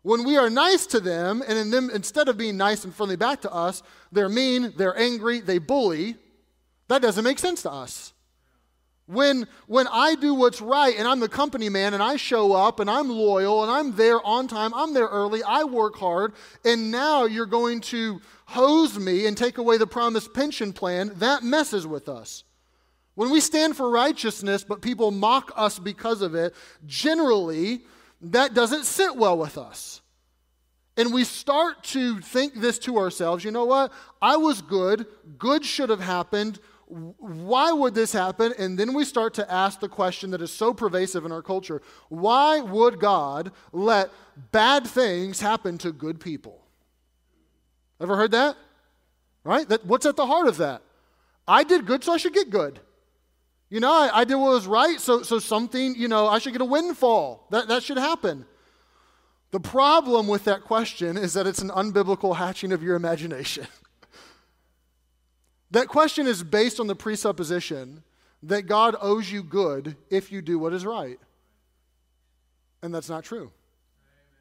When 0.03 0.23
we 0.23 0.37
are 0.37 0.49
nice 0.49 0.85
to 0.87 0.99
them, 0.99 1.43
and 1.47 1.57
in 1.57 1.69
them, 1.71 1.89
instead 1.91 2.27
of 2.27 2.37
being 2.37 2.57
nice 2.57 2.83
and 2.83 2.93
friendly 2.93 3.15
back 3.15 3.41
to 3.41 3.51
us, 3.51 3.83
they're 4.11 4.29
mean, 4.29 4.73
they're 4.77 4.97
angry, 4.97 5.39
they 5.41 5.57
bully, 5.59 6.15
that 6.87 7.01
doesn't 7.01 7.23
make 7.23 7.39
sense 7.39 7.61
to 7.63 7.71
us. 7.71 8.13
When, 9.05 9.47
when 9.67 9.87
I 9.87 10.15
do 10.15 10.33
what's 10.33 10.61
right 10.61 10.95
and 10.97 11.07
I'm 11.07 11.19
the 11.19 11.27
company 11.27 11.67
man 11.69 11.93
and 11.93 12.01
I 12.01 12.15
show 12.15 12.53
up 12.53 12.79
and 12.79 12.89
I'm 12.89 13.09
loyal 13.09 13.63
and 13.63 13.71
I'm 13.71 13.95
there 13.95 14.25
on 14.25 14.47
time, 14.47 14.73
I'm 14.73 14.93
there 14.93 15.07
early, 15.07 15.43
I 15.43 15.63
work 15.65 15.95
hard, 15.95 16.33
and 16.63 16.91
now 16.91 17.25
you're 17.25 17.45
going 17.45 17.81
to 17.81 18.21
hose 18.45 18.97
me 18.97 19.25
and 19.25 19.37
take 19.37 19.57
away 19.57 19.77
the 19.77 19.87
promised 19.87 20.33
pension 20.33 20.73
plan, 20.73 21.11
that 21.15 21.43
messes 21.43 21.85
with 21.85 22.07
us. 22.07 22.43
When 23.21 23.29
we 23.29 23.39
stand 23.39 23.77
for 23.77 23.87
righteousness, 23.87 24.63
but 24.63 24.81
people 24.81 25.11
mock 25.11 25.51
us 25.55 25.77
because 25.77 26.23
of 26.23 26.33
it, 26.33 26.55
generally, 26.87 27.83
that 28.19 28.55
doesn't 28.55 28.85
sit 28.85 29.15
well 29.15 29.37
with 29.37 29.59
us. 29.59 30.01
And 30.97 31.13
we 31.13 31.23
start 31.23 31.83
to 31.83 32.19
think 32.19 32.55
this 32.55 32.79
to 32.79 32.97
ourselves 32.97 33.43
you 33.43 33.51
know 33.51 33.65
what? 33.65 33.93
I 34.23 34.37
was 34.37 34.63
good. 34.63 35.05
Good 35.37 35.63
should 35.63 35.91
have 35.91 35.99
happened. 35.99 36.59
Why 36.87 37.71
would 37.71 37.93
this 37.93 38.11
happen? 38.11 38.55
And 38.57 38.75
then 38.75 38.91
we 38.91 39.05
start 39.05 39.35
to 39.35 39.51
ask 39.51 39.79
the 39.79 39.87
question 39.87 40.31
that 40.31 40.41
is 40.41 40.51
so 40.51 40.73
pervasive 40.73 41.23
in 41.23 41.31
our 41.31 41.43
culture 41.43 41.83
why 42.09 42.59
would 42.59 42.99
God 42.99 43.51
let 43.71 44.09
bad 44.51 44.87
things 44.87 45.39
happen 45.39 45.77
to 45.77 45.91
good 45.91 46.19
people? 46.19 46.65
Ever 47.99 48.15
heard 48.15 48.31
that? 48.31 48.57
Right? 49.43 49.69
That, 49.69 49.85
what's 49.85 50.07
at 50.07 50.15
the 50.15 50.25
heart 50.25 50.47
of 50.47 50.57
that? 50.57 50.81
I 51.47 51.63
did 51.63 51.85
good, 51.85 52.03
so 52.03 52.13
I 52.13 52.17
should 52.17 52.33
get 52.33 52.49
good. 52.49 52.79
You 53.71 53.79
know, 53.79 53.91
I, 53.91 54.19
I, 54.19 54.23
did 54.25 54.35
what 54.35 54.51
was 54.51 54.67
right, 54.67 54.99
so, 54.99 55.23
so 55.23 55.39
something, 55.39 55.95
you 55.95 56.09
know, 56.09 56.27
I 56.27 56.39
should 56.39 56.51
get 56.51 56.61
a 56.61 56.65
windfall. 56.65 57.47
That, 57.51 57.69
that 57.69 57.83
should 57.83 57.97
happen. 57.97 58.45
The 59.51 59.61
problem 59.61 60.27
with 60.27 60.43
that 60.43 60.63
question 60.65 61.17
is 61.17 61.33
that 61.33 61.47
it's 61.47 61.61
an 61.61 61.69
unbiblical 61.69 62.35
hatching 62.35 62.73
of 62.73 62.83
your 62.83 62.97
imagination. 62.97 63.67
that 65.71 65.87
question 65.87 66.27
is 66.27 66.43
based 66.43 66.81
on 66.81 66.87
the 66.87 66.95
presupposition 66.95 68.03
that 68.43 68.63
God 68.63 68.97
owes 69.01 69.31
you 69.31 69.41
good 69.41 69.95
if 70.09 70.33
you 70.33 70.41
do 70.41 70.59
what 70.59 70.73
is 70.73 70.85
right. 70.85 71.19
And 72.81 72.93
that's 72.93 73.09
not 73.09 73.23
true. 73.23 73.53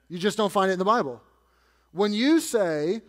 You 0.08 0.18
just 0.18 0.36
don't 0.36 0.50
find 0.50 0.70
it 0.70 0.72
in 0.72 0.80
the 0.80 0.84
Bible. 0.84 1.22
When 1.92 2.12
you 2.12 2.40
say, 2.40 3.00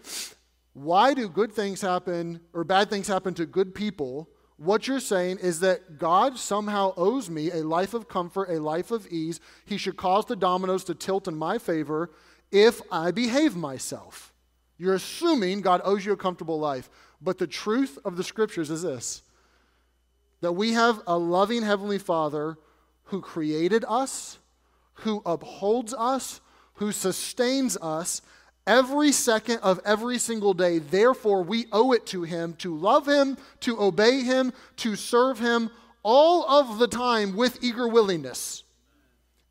why 0.74 1.16
do 1.16 1.28
good 1.28 1.51
things 1.51 1.82
happen 1.82 2.42
or 2.54 2.63
bad 2.63 2.92
things 2.92 3.08
happen 3.08 3.34
to 3.36 3.48
good 3.48 3.74
people? 3.74 4.30
What 4.63 4.88
you're 4.88 5.00
saying 5.00 5.39
is 5.39 5.62
that 5.62 5.98
God 5.98 6.38
somehow 6.38 6.94
owes 6.96 7.32
me 7.32 7.50
a 7.50 7.63
life 7.63 7.96
of 7.96 8.08
comfort, 8.08 8.48
a 8.48 8.60
life 8.60 8.91
of 8.91 9.08
ease. 9.08 9.39
He 9.65 9.75
should 9.75 9.98
cause 9.98 10.27
the 10.27 10.36
dominoes 10.36 10.84
to 10.84 10.94
tilt 10.94 11.27
in 11.27 11.36
my 11.36 11.58
favor 11.58 12.12
if 12.51 12.80
I 12.91 13.10
behave 13.10 13.56
myself. 13.56 14.32
You're 14.77 14.94
assuming 14.94 15.62
God 15.62 15.82
owes 15.84 16.06
you 16.06 16.12
a 16.12 16.18
comfortable 16.18 16.60
life. 16.60 16.91
But 17.20 17.39
the 17.39 17.48
truth 17.48 17.98
of 18.06 18.18
the 18.18 18.24
scriptures 18.24 18.70
is 18.70 18.84
this 18.84 19.24
that 20.41 20.51
we 20.51 20.74
have 20.74 21.01
a 21.08 21.18
loving 21.18 21.63
Heavenly 21.63 21.98
Father 21.98 22.56
who 23.06 23.20
created 23.20 23.84
us, 23.88 24.38
who 24.94 25.24
upholds 25.25 25.91
us, 25.96 26.39
who 26.75 26.91
sustains 26.91 27.77
us, 27.82 28.22
every 28.68 29.12
second 29.12 29.60
of 29.60 29.80
every 29.86 30.18
single 30.18 30.53
day. 30.53 30.80
Therefore, 30.80 31.44
we 31.44 31.68
owe 31.72 31.91
it 31.91 32.06
to 32.08 32.24
Him 32.24 32.53
to 32.60 32.75
love 32.75 33.08
Him, 33.08 33.38
to 33.62 33.80
obey 33.80 34.22
Him, 34.22 34.53
to 34.77 34.96
serve 34.96 35.39
Him 35.39 35.70
all 36.03 36.46
of 36.48 36.80
the 36.80 36.88
time 36.88 37.36
with 37.36 37.60
eager 37.62 37.88
willingness. 37.88 38.63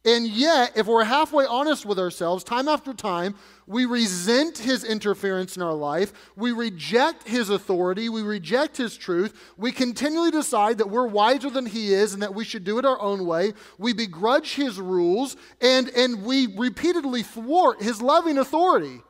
And 0.03 0.27
yet, 0.27 0.73
if 0.77 0.87
we're 0.87 1.05
halfway 1.05 1.45
honest 1.45 1.85
with 1.85 1.99
ourselves, 1.99 2.43
time 2.43 2.69
after 2.69 2.95
time, 2.95 3.35
we 3.67 3.85
resent 3.85 4.57
his 4.57 4.83
interference 4.83 5.57
in 5.57 5.63
our 5.63 5.75
life. 5.75 6.15
We 6.37 6.53
reject 6.53 7.29
his 7.29 7.51
authority. 7.51 8.09
We 8.09 8.23
reject 8.23 8.79
his 8.79 8.97
truth. 8.97 9.53
We 9.59 9.73
continually 9.73 10.31
decide 10.31 10.79
that 10.79 10.89
we're 10.89 11.07
wiser 11.07 11.51
than 11.51 11.67
he 11.67 11.93
is 11.93 12.15
and 12.15 12.23
that 12.23 12.35
we 12.35 12.45
should 12.45 12.65
do 12.65 12.79
it 12.79 12.87
our 12.87 12.99
own 12.99 13.27
way. 13.27 13.53
We 13.77 13.93
begrudge 13.93 14.55
his 14.55 14.81
rules 14.81 15.37
and, 15.61 15.91
and 15.91 16.25
we 16.25 16.47
repeatedly 16.47 17.23
thwart 17.23 17.83
his 17.83 18.01
loving 18.01 18.39
authority. 18.39 19.03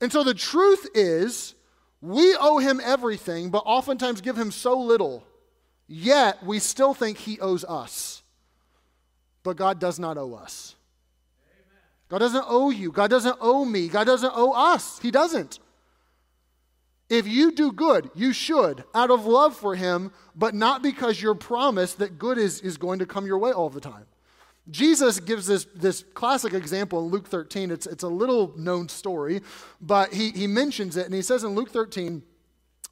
And 0.00 0.10
so 0.10 0.24
the 0.24 0.34
truth 0.34 0.88
is, 0.94 1.54
we 2.00 2.34
owe 2.40 2.56
him 2.58 2.80
everything, 2.82 3.50
but 3.50 3.64
oftentimes 3.66 4.22
give 4.22 4.38
him 4.38 4.50
so 4.50 4.78
little, 4.78 5.26
yet 5.86 6.42
we 6.42 6.58
still 6.58 6.94
think 6.94 7.18
he 7.18 7.38
owes 7.40 7.64
us. 7.64 8.17
But 9.48 9.56
God 9.56 9.78
does 9.78 9.98
not 9.98 10.18
owe 10.18 10.34
us. 10.34 10.76
God 12.10 12.18
doesn't 12.18 12.44
owe 12.46 12.68
you. 12.68 12.92
God 12.92 13.08
doesn't 13.08 13.38
owe 13.40 13.64
me. 13.64 13.88
God 13.88 14.04
doesn't 14.04 14.32
owe 14.34 14.52
us. 14.52 14.98
He 14.98 15.10
doesn't. 15.10 15.58
If 17.08 17.26
you 17.26 17.50
do 17.52 17.72
good, 17.72 18.10
you 18.14 18.34
should, 18.34 18.84
out 18.94 19.10
of 19.10 19.24
love 19.24 19.56
for 19.56 19.74
Him, 19.74 20.12
but 20.36 20.54
not 20.54 20.82
because 20.82 21.22
you're 21.22 21.34
promised 21.34 21.96
that 22.00 22.18
good 22.18 22.36
is, 22.36 22.60
is 22.60 22.76
going 22.76 22.98
to 22.98 23.06
come 23.06 23.24
your 23.24 23.38
way 23.38 23.50
all 23.50 23.70
the 23.70 23.80
time. 23.80 24.04
Jesus 24.70 25.18
gives 25.18 25.46
this, 25.46 25.66
this 25.74 26.04
classic 26.12 26.52
example 26.52 27.02
in 27.02 27.06
Luke 27.06 27.26
13. 27.26 27.70
It's, 27.70 27.86
it's 27.86 28.04
a 28.04 28.08
little 28.08 28.52
known 28.54 28.90
story, 28.90 29.40
but 29.80 30.12
he, 30.12 30.30
he 30.32 30.46
mentions 30.46 30.98
it, 30.98 31.06
and 31.06 31.14
he 31.14 31.22
says 31.22 31.42
in 31.42 31.54
Luke 31.54 31.70
13 31.70 32.22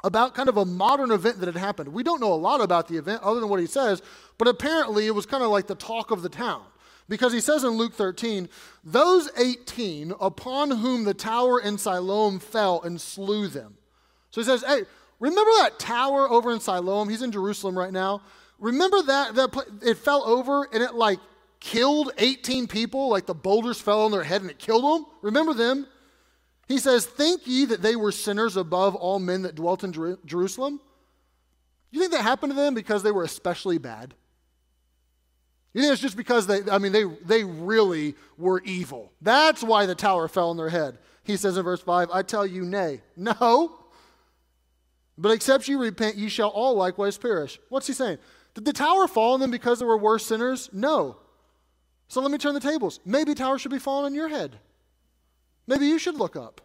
about 0.06 0.36
kind 0.36 0.48
of 0.48 0.56
a 0.56 0.64
modern 0.64 1.10
event 1.10 1.40
that 1.40 1.46
had 1.46 1.56
happened. 1.56 1.88
We 1.88 2.04
don't 2.04 2.20
know 2.20 2.32
a 2.32 2.34
lot 2.34 2.60
about 2.60 2.86
the 2.86 2.96
event 2.96 3.22
other 3.22 3.40
than 3.40 3.48
what 3.48 3.58
he 3.58 3.66
says, 3.66 4.02
but 4.38 4.46
apparently 4.46 5.06
it 5.08 5.14
was 5.14 5.26
kind 5.26 5.42
of 5.42 5.50
like 5.50 5.66
the 5.66 5.74
talk 5.74 6.12
of 6.12 6.22
the 6.22 6.28
town. 6.28 6.62
Because 7.08 7.32
he 7.32 7.40
says 7.40 7.64
in 7.64 7.70
Luke 7.70 7.92
13, 7.92 8.48
those 8.84 9.28
18 9.36 10.12
upon 10.20 10.70
whom 10.70 11.02
the 11.02 11.12
tower 11.12 11.60
in 11.60 11.76
Siloam 11.76 12.38
fell 12.38 12.80
and 12.82 13.00
slew 13.00 13.48
them. 13.48 13.76
So 14.30 14.40
he 14.40 14.44
says, 14.44 14.62
hey, 14.64 14.82
remember 15.18 15.50
that 15.58 15.80
tower 15.80 16.30
over 16.30 16.52
in 16.52 16.60
Siloam? 16.60 17.08
He's 17.08 17.22
in 17.22 17.32
Jerusalem 17.32 17.76
right 17.76 17.92
now. 17.92 18.22
Remember 18.60 19.02
that, 19.02 19.34
that 19.34 19.66
it 19.82 19.98
fell 19.98 20.22
over 20.24 20.68
and 20.72 20.84
it 20.84 20.94
like 20.94 21.18
killed 21.58 22.12
18 22.18 22.68
people, 22.68 23.08
like 23.08 23.26
the 23.26 23.34
boulders 23.34 23.80
fell 23.80 24.02
on 24.02 24.12
their 24.12 24.22
head 24.22 24.42
and 24.42 24.50
it 24.50 24.60
killed 24.60 24.84
them? 24.84 25.06
Remember 25.22 25.52
them? 25.52 25.86
He 26.66 26.78
says, 26.78 27.06
Think 27.06 27.46
ye 27.46 27.64
that 27.66 27.82
they 27.82 27.96
were 27.96 28.12
sinners 28.12 28.56
above 28.56 28.94
all 28.94 29.18
men 29.18 29.42
that 29.42 29.54
dwelt 29.54 29.84
in 29.84 29.92
Jer- 29.92 30.18
Jerusalem? 30.24 30.80
You 31.90 32.00
think 32.00 32.12
that 32.12 32.22
happened 32.22 32.52
to 32.52 32.56
them 32.56 32.74
because 32.74 33.02
they 33.02 33.12
were 33.12 33.22
especially 33.22 33.78
bad? 33.78 34.14
You 35.72 35.82
think 35.82 35.92
it's 35.92 36.02
just 36.02 36.16
because 36.16 36.46
they, 36.46 36.62
I 36.70 36.78
mean, 36.78 36.92
they, 36.92 37.04
they 37.04 37.44
really 37.44 38.14
were 38.38 38.62
evil. 38.64 39.12
That's 39.20 39.62
why 39.62 39.86
the 39.86 39.94
tower 39.94 40.26
fell 40.26 40.50
on 40.50 40.56
their 40.56 40.70
head. 40.70 40.98
He 41.22 41.36
says 41.36 41.56
in 41.56 41.64
verse 41.64 41.82
5, 41.82 42.10
I 42.12 42.22
tell 42.22 42.46
you, 42.46 42.64
nay. 42.64 43.02
No. 43.16 43.80
But 45.18 45.32
except 45.32 45.68
you 45.68 45.78
repent, 45.78 46.16
ye 46.16 46.28
shall 46.28 46.50
all 46.50 46.74
likewise 46.74 47.16
perish. 47.16 47.58
What's 47.70 47.86
he 47.86 47.94
saying? 47.94 48.18
Did 48.54 48.66
the 48.66 48.72
tower 48.72 49.08
fall 49.08 49.34
on 49.34 49.40
them 49.40 49.50
because 49.50 49.78
they 49.78 49.86
were 49.86 49.96
worse 49.96 50.26
sinners? 50.26 50.68
No. 50.72 51.16
So 52.08 52.20
let 52.20 52.30
me 52.30 52.38
turn 52.38 52.54
the 52.54 52.60
tables. 52.60 53.00
Maybe 53.04 53.34
tower 53.34 53.58
should 53.58 53.70
be 53.70 53.78
falling 53.78 54.06
on 54.06 54.14
your 54.14 54.28
head. 54.28 54.58
Maybe 55.66 55.86
you 55.86 55.98
should 55.98 56.16
look 56.16 56.36
up. 56.36 56.60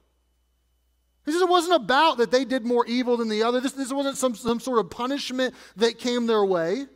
He 1.25 1.31
says 1.31 1.41
it 1.41 1.50
wasn't 1.50 1.75
about 1.75 2.17
that 2.17 2.31
they 2.31 2.46
did 2.46 2.65
more 2.65 2.86
evil 2.86 3.17
than 3.17 3.29
the 3.29 3.43
other. 3.43 3.60
This, 3.60 3.74
this 3.74 3.93
wasn't 3.93 4.17
some, 4.17 4.34
some 4.36 4.60
sort 4.60 4.79
of 4.79 4.89
punishment 4.89 5.53
that 5.75 6.00
came 6.00 6.25
their 6.25 6.43
way. 6.43 6.88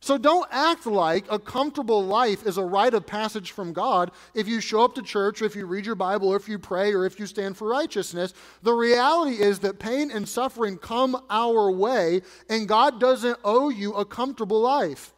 So 0.00 0.18
don't 0.18 0.46
act 0.52 0.86
like 0.86 1.24
a 1.30 1.38
comfortable 1.38 2.04
life 2.04 2.46
is 2.46 2.58
a 2.58 2.64
rite 2.64 2.94
of 2.94 3.06
passage 3.06 3.52
from 3.52 3.72
God 3.72 4.12
if 4.34 4.46
you 4.46 4.60
show 4.60 4.84
up 4.84 4.94
to 4.96 5.02
church, 5.02 5.40
or 5.40 5.46
if 5.46 5.56
you 5.56 5.66
read 5.66 5.86
your 5.86 5.94
Bible, 5.94 6.28
or 6.28 6.36
if 6.36 6.48
you 6.48 6.58
pray, 6.58 6.92
or 6.92 7.06
if 7.06 7.18
you 7.18 7.26
stand 7.26 7.56
for 7.56 7.68
righteousness. 7.68 8.34
The 8.62 8.74
reality 8.74 9.42
is 9.42 9.60
that 9.60 9.78
pain 9.78 10.10
and 10.10 10.28
suffering 10.28 10.76
come 10.76 11.20
our 11.30 11.70
way, 11.70 12.22
and 12.48 12.68
God 12.68 13.00
doesn't 13.00 13.38
owe 13.42 13.68
you 13.68 13.94
a 13.94 14.04
comfortable 14.04 14.60
life. 14.60 15.12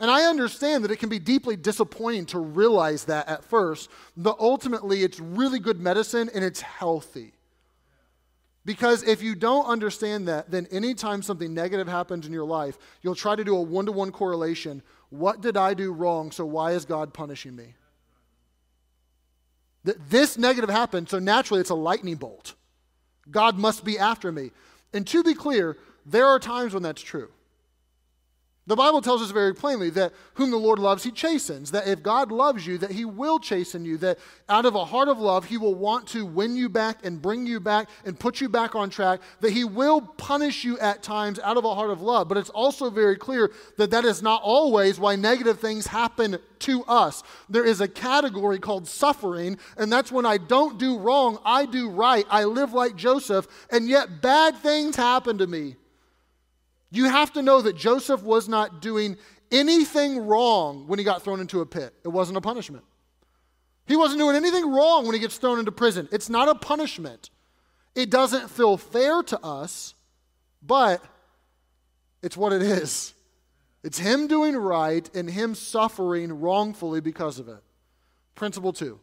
And 0.00 0.10
I 0.10 0.24
understand 0.24 0.82
that 0.84 0.90
it 0.90 0.98
can 0.98 1.08
be 1.08 1.18
deeply 1.18 1.56
disappointing 1.56 2.26
to 2.26 2.38
realize 2.38 3.04
that 3.04 3.28
at 3.28 3.44
first, 3.44 3.88
but 4.16 4.36
ultimately 4.40 5.02
it's 5.02 5.20
really 5.20 5.58
good 5.58 5.80
medicine 5.80 6.28
and 6.34 6.44
it's 6.44 6.60
healthy. 6.60 7.34
Because 8.64 9.02
if 9.02 9.22
you 9.22 9.34
don't 9.34 9.66
understand 9.66 10.28
that, 10.28 10.50
then 10.50 10.66
anytime 10.70 11.22
something 11.22 11.52
negative 11.52 11.88
happens 11.88 12.26
in 12.26 12.32
your 12.32 12.44
life, 12.44 12.78
you'll 13.02 13.14
try 13.14 13.34
to 13.34 13.44
do 13.44 13.56
a 13.56 13.60
one 13.60 13.86
to 13.86 13.92
one 13.92 14.12
correlation. 14.12 14.82
What 15.10 15.40
did 15.40 15.56
I 15.56 15.74
do 15.74 15.92
wrong? 15.92 16.30
So 16.30 16.46
why 16.46 16.72
is 16.72 16.84
God 16.84 17.12
punishing 17.12 17.56
me? 17.56 17.74
That 19.84 20.10
this 20.10 20.38
negative 20.38 20.70
happened, 20.70 21.08
so 21.08 21.18
naturally 21.18 21.60
it's 21.60 21.70
a 21.70 21.74
lightning 21.74 22.14
bolt. 22.16 22.54
God 23.30 23.58
must 23.58 23.84
be 23.84 23.98
after 23.98 24.30
me. 24.30 24.52
And 24.92 25.06
to 25.08 25.24
be 25.24 25.34
clear, 25.34 25.76
there 26.06 26.26
are 26.26 26.38
times 26.38 26.72
when 26.72 26.82
that's 26.82 27.02
true. 27.02 27.30
The 28.68 28.76
Bible 28.76 29.02
tells 29.02 29.20
us 29.22 29.32
very 29.32 29.52
plainly 29.56 29.90
that 29.90 30.12
whom 30.34 30.52
the 30.52 30.56
Lord 30.56 30.78
loves, 30.78 31.02
he 31.02 31.10
chastens. 31.10 31.72
That 31.72 31.88
if 31.88 32.00
God 32.00 32.30
loves 32.30 32.64
you, 32.64 32.78
that 32.78 32.92
he 32.92 33.04
will 33.04 33.40
chasten 33.40 33.84
you. 33.84 33.96
That 33.96 34.20
out 34.48 34.66
of 34.66 34.76
a 34.76 34.84
heart 34.84 35.08
of 35.08 35.18
love, 35.18 35.46
he 35.46 35.58
will 35.58 35.74
want 35.74 36.06
to 36.08 36.24
win 36.24 36.54
you 36.54 36.68
back 36.68 37.04
and 37.04 37.20
bring 37.20 37.44
you 37.44 37.58
back 37.58 37.88
and 38.04 38.16
put 38.16 38.40
you 38.40 38.48
back 38.48 38.76
on 38.76 38.88
track. 38.88 39.20
That 39.40 39.50
he 39.50 39.64
will 39.64 40.00
punish 40.00 40.62
you 40.62 40.78
at 40.78 41.02
times 41.02 41.40
out 41.40 41.56
of 41.56 41.64
a 41.64 41.74
heart 41.74 41.90
of 41.90 42.02
love. 42.02 42.28
But 42.28 42.38
it's 42.38 42.50
also 42.50 42.88
very 42.88 43.16
clear 43.16 43.50
that 43.78 43.90
that 43.90 44.04
is 44.04 44.22
not 44.22 44.42
always 44.44 45.00
why 45.00 45.16
negative 45.16 45.58
things 45.58 45.88
happen 45.88 46.38
to 46.60 46.84
us. 46.84 47.24
There 47.48 47.66
is 47.66 47.80
a 47.80 47.88
category 47.88 48.60
called 48.60 48.86
suffering, 48.86 49.58
and 49.76 49.92
that's 49.92 50.12
when 50.12 50.24
I 50.24 50.38
don't 50.38 50.78
do 50.78 50.98
wrong, 50.98 51.40
I 51.44 51.66
do 51.66 51.90
right. 51.90 52.24
I 52.30 52.44
live 52.44 52.72
like 52.72 52.94
Joseph, 52.94 53.48
and 53.70 53.88
yet 53.88 54.22
bad 54.22 54.56
things 54.58 54.94
happen 54.94 55.38
to 55.38 55.48
me. 55.48 55.74
You 56.92 57.06
have 57.06 57.32
to 57.32 57.42
know 57.42 57.62
that 57.62 57.74
Joseph 57.74 58.22
was 58.22 58.48
not 58.48 58.82
doing 58.82 59.16
anything 59.50 60.26
wrong 60.26 60.86
when 60.86 60.98
he 60.98 61.04
got 61.04 61.22
thrown 61.22 61.40
into 61.40 61.62
a 61.62 61.66
pit. 61.66 61.94
It 62.04 62.08
wasn't 62.08 62.36
a 62.36 62.40
punishment. 62.42 62.84
He 63.86 63.96
wasn't 63.96 64.20
doing 64.20 64.36
anything 64.36 64.70
wrong 64.70 65.06
when 65.06 65.14
he 65.14 65.18
gets 65.18 65.38
thrown 65.38 65.58
into 65.58 65.72
prison. 65.72 66.06
It's 66.12 66.28
not 66.28 66.48
a 66.48 66.54
punishment. 66.54 67.30
It 67.94 68.10
doesn't 68.10 68.50
feel 68.50 68.76
fair 68.76 69.22
to 69.22 69.42
us, 69.42 69.94
but 70.62 71.02
it's 72.22 72.36
what 72.36 72.52
it 72.52 72.62
is. 72.62 73.14
It's 73.82 73.98
him 73.98 74.28
doing 74.28 74.54
right 74.54 75.08
and 75.14 75.28
him 75.28 75.54
suffering 75.54 76.40
wrongfully 76.40 77.00
because 77.00 77.38
of 77.38 77.48
it. 77.48 77.62
Principle 78.34 78.72
two. 78.72 79.00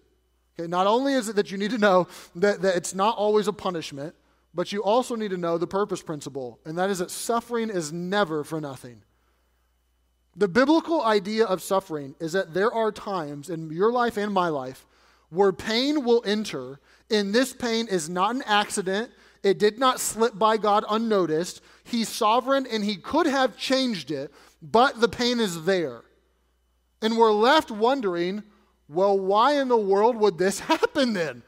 Okay, 0.58 0.68
not 0.68 0.88
only 0.88 1.14
is 1.14 1.28
it 1.28 1.36
that 1.36 1.52
you 1.52 1.58
need 1.58 1.72
to 1.72 1.78
know 1.78 2.08
that, 2.36 2.62
that 2.62 2.76
it's 2.76 2.94
not 2.94 3.18
always 3.18 3.48
a 3.48 3.54
punishment, 3.54 4.16
but 4.54 4.72
you 4.72 4.84
also 4.84 5.16
need 5.16 5.32
to 5.32 5.38
know 5.38 5.58
the 5.58 5.68
purpose 5.68 6.02
principle, 6.02 6.60
and 6.66 6.78
that 6.78 6.90
is 6.90 7.00
that 7.00 7.12
suffering 7.12 7.70
is 7.70 7.94
never 7.94 8.44
for 8.44 8.60
nothing. 8.60 9.04
The 10.36 10.48
biblical 10.48 11.04
idea 11.04 11.46
of 11.46 11.62
suffering 11.62 12.16
is 12.20 12.34
that 12.34 12.54
there 12.54 12.72
are 12.74 12.92
times 12.92 13.50
in 13.50 13.70
your 13.72 13.92
life 13.92 14.18
and 14.18 14.34
my 14.34 14.50
life 14.50 14.86
where 15.30 15.52
pain 15.52 16.04
will 16.04 16.24
enter, 16.26 16.80
and 17.12 17.34
this 17.34 17.54
pain 17.54 17.88
is 17.88 18.10
not 18.10 18.36
an 18.36 18.44
accident. 18.46 19.12
It 19.44 19.60
did 19.60 19.78
not 19.78 20.00
slip 20.00 20.38
by 20.38 20.58
God 20.58 20.84
unnoticed. 20.90 21.62
He's 21.84 22.10
sovereign 22.10 22.66
and 22.72 22.84
He 22.84 22.98
could 22.98 23.28
have 23.28 23.58
changed 23.58 24.12
it, 24.12 24.34
but 24.62 25.00
the 25.00 25.10
pain 25.10 25.40
is 25.40 25.66
there. 25.66 26.02
And 27.02 27.18
we're 27.18 27.32
left 27.32 27.72
wondering 27.72 28.44
well, 28.90 29.20
why 29.20 29.62
in 29.62 29.68
the 29.68 29.78
world 29.78 30.16
would 30.18 30.38
this 30.40 30.60
happen 30.72 31.14
then? 31.14 31.44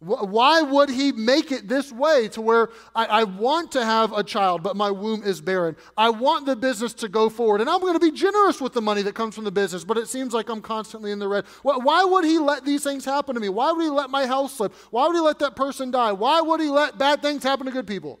Why 0.00 0.62
would 0.62 0.90
he 0.90 1.10
make 1.10 1.50
it 1.50 1.66
this 1.66 1.90
way 1.90 2.28
to 2.28 2.40
where 2.40 2.68
I, 2.94 3.06
I, 3.06 3.24
want 3.24 3.72
to 3.72 3.84
have 3.84 4.12
a 4.12 4.22
child, 4.22 4.62
but 4.62 4.76
my 4.76 4.92
womb 4.92 5.24
is 5.24 5.40
barren? 5.40 5.74
I 5.96 6.10
want 6.10 6.46
the 6.46 6.54
business 6.54 6.94
to 6.94 7.08
go 7.08 7.28
forward, 7.28 7.60
and 7.60 7.68
I'm 7.68 7.80
going 7.80 7.94
to 7.94 8.00
be 8.00 8.12
generous 8.12 8.60
with 8.60 8.74
the 8.74 8.80
money 8.80 9.02
that 9.02 9.16
comes 9.16 9.34
from 9.34 9.42
the 9.42 9.50
business, 9.50 9.82
but 9.82 9.98
it 9.98 10.06
seems 10.06 10.32
like 10.32 10.50
I'm 10.50 10.60
constantly 10.60 11.10
in 11.10 11.18
the 11.18 11.26
red. 11.26 11.46
Why 11.62 12.04
would 12.04 12.24
he 12.24 12.38
let 12.38 12.64
these 12.64 12.84
things 12.84 13.04
happen 13.04 13.34
to 13.34 13.40
me? 13.40 13.48
Why 13.48 13.72
would 13.72 13.82
he 13.82 13.90
let 13.90 14.08
my 14.08 14.24
health 14.24 14.52
slip? 14.52 14.72
Why 14.92 15.08
would 15.08 15.16
he 15.16 15.20
let 15.20 15.40
that 15.40 15.56
person 15.56 15.90
die? 15.90 16.12
Why 16.12 16.42
would 16.42 16.60
he 16.60 16.68
let 16.68 16.96
bad 16.96 17.20
things 17.20 17.42
happen 17.42 17.66
to 17.66 17.72
good 17.72 17.88
people? 17.88 18.20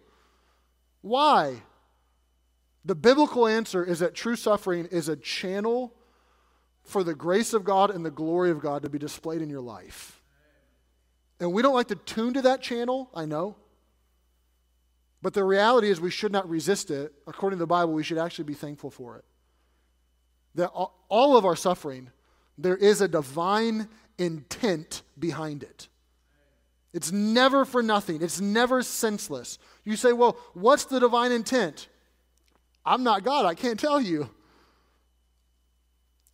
Why? 1.00 1.62
The 2.84 2.96
biblical 2.96 3.46
answer 3.46 3.84
is 3.84 4.00
that 4.00 4.16
true 4.16 4.34
suffering 4.34 4.86
is 4.86 5.08
a 5.08 5.14
channel 5.14 5.94
for 6.82 7.04
the 7.04 7.14
grace 7.14 7.52
of 7.52 7.62
God 7.62 7.92
and 7.92 8.04
the 8.04 8.10
glory 8.10 8.50
of 8.50 8.60
God 8.60 8.82
to 8.82 8.90
be 8.90 8.98
displayed 8.98 9.42
in 9.42 9.48
your 9.48 9.60
life. 9.60 10.17
And 11.40 11.52
we 11.52 11.62
don't 11.62 11.74
like 11.74 11.88
to 11.88 11.94
tune 11.94 12.34
to 12.34 12.42
that 12.42 12.62
channel, 12.62 13.10
I 13.14 13.24
know. 13.24 13.56
But 15.22 15.34
the 15.34 15.44
reality 15.44 15.90
is, 15.90 16.00
we 16.00 16.10
should 16.10 16.32
not 16.32 16.48
resist 16.48 16.90
it. 16.90 17.12
According 17.26 17.58
to 17.58 17.62
the 17.62 17.66
Bible, 17.66 17.92
we 17.92 18.02
should 18.02 18.18
actually 18.18 18.44
be 18.44 18.54
thankful 18.54 18.90
for 18.90 19.16
it. 19.16 19.24
That 20.54 20.68
all 20.68 21.36
of 21.36 21.44
our 21.44 21.56
suffering, 21.56 22.10
there 22.56 22.76
is 22.76 23.00
a 23.00 23.08
divine 23.08 23.88
intent 24.16 25.02
behind 25.18 25.62
it. 25.62 25.88
It's 26.92 27.12
never 27.12 27.64
for 27.64 27.82
nothing, 27.82 28.22
it's 28.22 28.40
never 28.40 28.82
senseless. 28.82 29.58
You 29.84 29.96
say, 29.96 30.12
well, 30.12 30.36
what's 30.54 30.86
the 30.86 30.98
divine 30.98 31.32
intent? 31.32 31.88
I'm 32.84 33.02
not 33.04 33.24
God, 33.24 33.44
I 33.44 33.54
can't 33.54 33.78
tell 33.78 34.00
you. 34.00 34.30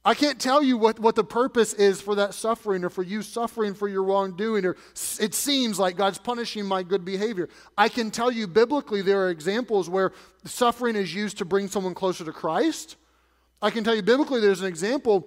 I 0.06 0.14
can't 0.14 0.38
tell 0.38 0.62
you 0.62 0.76
what, 0.76 0.98
what 0.98 1.14
the 1.14 1.24
purpose 1.24 1.72
is 1.72 2.00
for 2.00 2.14
that 2.16 2.34
suffering 2.34 2.84
or 2.84 2.90
for 2.90 3.02
you 3.02 3.22
suffering 3.22 3.72
for 3.72 3.88
your 3.88 4.02
wrongdoing 4.02 4.66
or 4.66 4.76
it 5.18 5.32
seems 5.32 5.78
like 5.78 5.96
God's 5.96 6.18
punishing 6.18 6.66
my 6.66 6.82
good 6.82 7.06
behavior. 7.06 7.48
I 7.78 7.88
can 7.88 8.10
tell 8.10 8.30
you 8.30 8.46
biblically 8.46 9.00
there 9.00 9.22
are 9.24 9.30
examples 9.30 9.88
where 9.88 10.12
suffering 10.44 10.94
is 10.94 11.14
used 11.14 11.38
to 11.38 11.46
bring 11.46 11.68
someone 11.68 11.94
closer 11.94 12.22
to 12.22 12.32
Christ. 12.32 12.96
I 13.62 13.70
can 13.70 13.82
tell 13.82 13.94
you 13.94 14.02
biblically 14.02 14.40
there's 14.40 14.60
an 14.60 14.66
example 14.66 15.26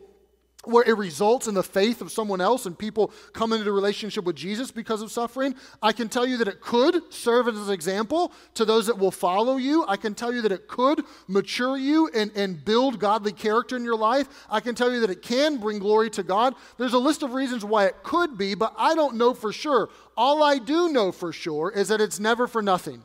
where 0.63 0.84
it 0.84 0.98
results 0.98 1.48
in 1.48 1.54
the 1.54 1.63
faith 1.63 2.02
of 2.02 2.12
someone 2.12 2.41
else 2.41 2.65
and 2.65 2.78
people 2.78 3.12
come 3.32 3.54
into 3.54 3.70
a 3.70 3.72
relationship 3.72 4.26
with 4.26 4.36
Jesus 4.36 4.72
because 4.72 5.02
of 5.02 5.12
suffering. 5.12 5.56
I 5.82 5.93
can 5.93 6.10
tell 6.10 6.26
you 6.26 6.38
that 6.38 6.48
it 6.48 6.62
could 6.62 7.13
serve 7.13 7.48
as 7.48 7.67
an 7.67 7.74
example 7.74 8.34
to 8.56 8.65
those 8.65 8.88
that 8.88 8.98
will 8.98 9.12
follow 9.12 9.58
you. 9.58 9.86
I 9.88 9.96
can 9.98 10.13
tell 10.13 10.34
you 10.34 10.41
that 10.41 10.52
it 10.52 10.67
could 10.67 11.04
mature 11.28 11.78
you 11.78 12.10
and, 12.13 12.32
and 12.36 12.63
build 12.65 13.00
godly 13.00 13.32
character 13.32 13.78
in 13.78 13.86
your 13.86 13.96
life. 13.96 14.28
I 14.50 14.60
can 14.60 14.76
tell 14.76 14.91
you 14.91 15.00
that 15.02 15.10
it 15.10 15.22
can 15.22 15.58
bring 15.58 15.80
glory 15.80 16.10
to 16.12 16.24
God. 16.24 16.54
There's 16.78 16.93
a 16.93 17.00
list 17.00 17.24
of 17.24 17.34
reasons 17.34 17.63
why 17.63 17.86
it 17.86 18.04
could 18.04 18.38
be, 18.38 18.56
but 18.56 18.74
I 18.78 18.96
don't 18.96 19.15
know 19.15 19.34
for 19.34 19.54
sure. 19.54 19.89
All 20.17 20.43
I 20.43 20.58
do 20.58 20.89
know 20.89 21.12
for 21.12 21.32
sure 21.32 21.72
is 21.72 21.88
that 21.89 22.02
it's 22.02 22.20
never 22.20 22.48
for 22.48 22.62
nothing. 22.62 23.04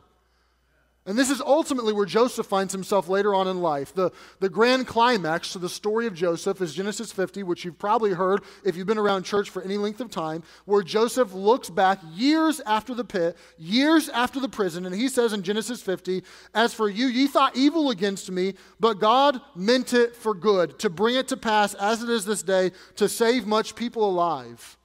And 1.05 1.17
this 1.17 1.29
is 1.29 1.41
ultimately 1.41 1.91
where 1.91 2.05
Joseph 2.05 2.45
finds 2.45 2.71
himself 2.71 3.09
later 3.09 3.35
on 3.35 3.47
in 3.49 3.61
life. 3.61 3.93
The, 3.93 4.11
the 4.39 4.47
grand 4.47 4.87
climax 4.87 5.51
to 5.51 5.59
the 5.59 5.67
story 5.67 6.07
of 6.07 6.13
Joseph 6.13 6.61
is 6.61 6.73
Genesis 6.73 7.11
50, 7.11 7.43
which 7.43 7.65
you've 7.65 7.77
probably 7.77 8.11
heard 8.11 8.41
if 8.63 8.77
you've 8.77 8.87
been 8.87 8.97
around 8.97 9.23
church 9.23 9.49
for 9.49 9.61
any 9.61 9.75
length 9.75 9.99
of 9.99 10.09
time, 10.09 10.43
where 10.63 10.81
Joseph 10.81 11.33
looks 11.33 11.69
back 11.69 11.99
years 12.13 12.61
after 12.61 12.95
the 12.95 13.03
pit, 13.03 13.37
years 13.57 14.07
after 14.09 14.39
the 14.39 14.47
prison, 14.47 14.85
and 14.85 14.95
he 14.95 15.09
says 15.09 15.33
in 15.33 15.43
Genesis 15.43 15.81
50, 15.81 16.23
As 16.53 16.73
for 16.73 16.89
you, 16.89 17.07
ye 17.07 17.27
thought 17.27 17.57
evil 17.57 17.89
against 17.89 18.31
me, 18.31 18.53
but 18.79 19.01
God 19.01 19.41
meant 19.55 19.93
it 19.93 20.15
for 20.15 20.33
good, 20.33 20.79
to 20.79 20.89
bring 20.89 21.15
it 21.15 21.27
to 21.27 21.37
pass 21.37 21.73
as 21.73 22.01
it 22.01 22.09
is 22.09 22.23
this 22.23 22.43
day, 22.43 22.71
to 22.95 23.09
save 23.09 23.45
much 23.45 23.75
people 23.75 24.09
alive. 24.09 24.77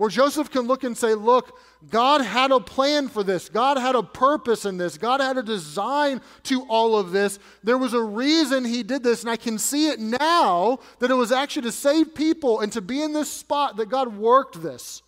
Where 0.00 0.08
Joseph 0.08 0.50
can 0.50 0.62
look 0.62 0.82
and 0.82 0.96
say, 0.96 1.12
Look, 1.12 1.58
God 1.90 2.22
had 2.22 2.52
a 2.52 2.58
plan 2.58 3.08
for 3.08 3.22
this. 3.22 3.50
God 3.50 3.76
had 3.76 3.94
a 3.94 4.02
purpose 4.02 4.64
in 4.64 4.78
this. 4.78 4.96
God 4.96 5.20
had 5.20 5.36
a 5.36 5.42
design 5.42 6.22
to 6.44 6.62
all 6.70 6.96
of 6.96 7.12
this. 7.12 7.38
There 7.62 7.76
was 7.76 7.92
a 7.92 8.00
reason 8.00 8.64
he 8.64 8.82
did 8.82 9.02
this, 9.02 9.20
and 9.20 9.28
I 9.28 9.36
can 9.36 9.58
see 9.58 9.90
it 9.90 10.00
now 10.00 10.78
that 11.00 11.10
it 11.10 11.14
was 11.14 11.32
actually 11.32 11.64
to 11.64 11.72
save 11.72 12.14
people 12.14 12.60
and 12.60 12.72
to 12.72 12.80
be 12.80 13.02
in 13.02 13.12
this 13.12 13.30
spot 13.30 13.76
that 13.76 13.90
God 13.90 14.16
worked 14.16 14.62
this. 14.62 15.02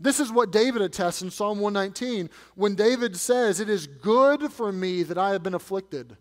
This 0.00 0.18
is 0.18 0.32
what 0.32 0.50
David 0.50 0.82
attests 0.82 1.22
in 1.22 1.30
Psalm 1.30 1.60
119 1.60 2.28
when 2.56 2.74
David 2.74 3.16
says, 3.16 3.60
It 3.60 3.70
is 3.70 3.86
good 3.86 4.52
for 4.52 4.72
me 4.72 5.04
that 5.04 5.16
I 5.16 5.30
have 5.30 5.44
been 5.44 5.54
afflicted. 5.54 6.16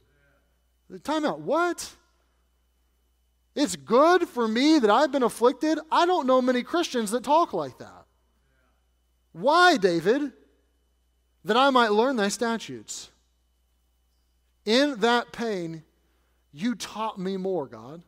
Time 1.04 1.26
out. 1.26 1.40
What? 1.40 1.96
It's 3.60 3.76
good 3.76 4.30
for 4.30 4.48
me 4.48 4.80
that 4.80 4.90
I've 4.90 5.12
been 5.12 5.22
afflicted. 5.22 5.80
I 5.92 6.06
don't 6.06 6.26
know 6.26 6.42
many 6.42 6.64
Christians 6.64 7.12
that 7.12 7.26
talk 7.26 7.52
like 7.52 7.78
that. 7.80 8.06
Why, 9.34 9.76
David? 9.76 10.32
That 11.44 11.58
I 11.58 11.70
might 11.70 11.92
learn 11.92 12.16
thy 12.16 12.30
statutes. 12.30 13.12
In 14.64 15.02
that 15.02 15.34
pain, 15.34 15.84
you 16.54 16.74
taught 16.74 17.20
me 17.20 17.36
more, 17.36 17.68
God. 17.68 18.02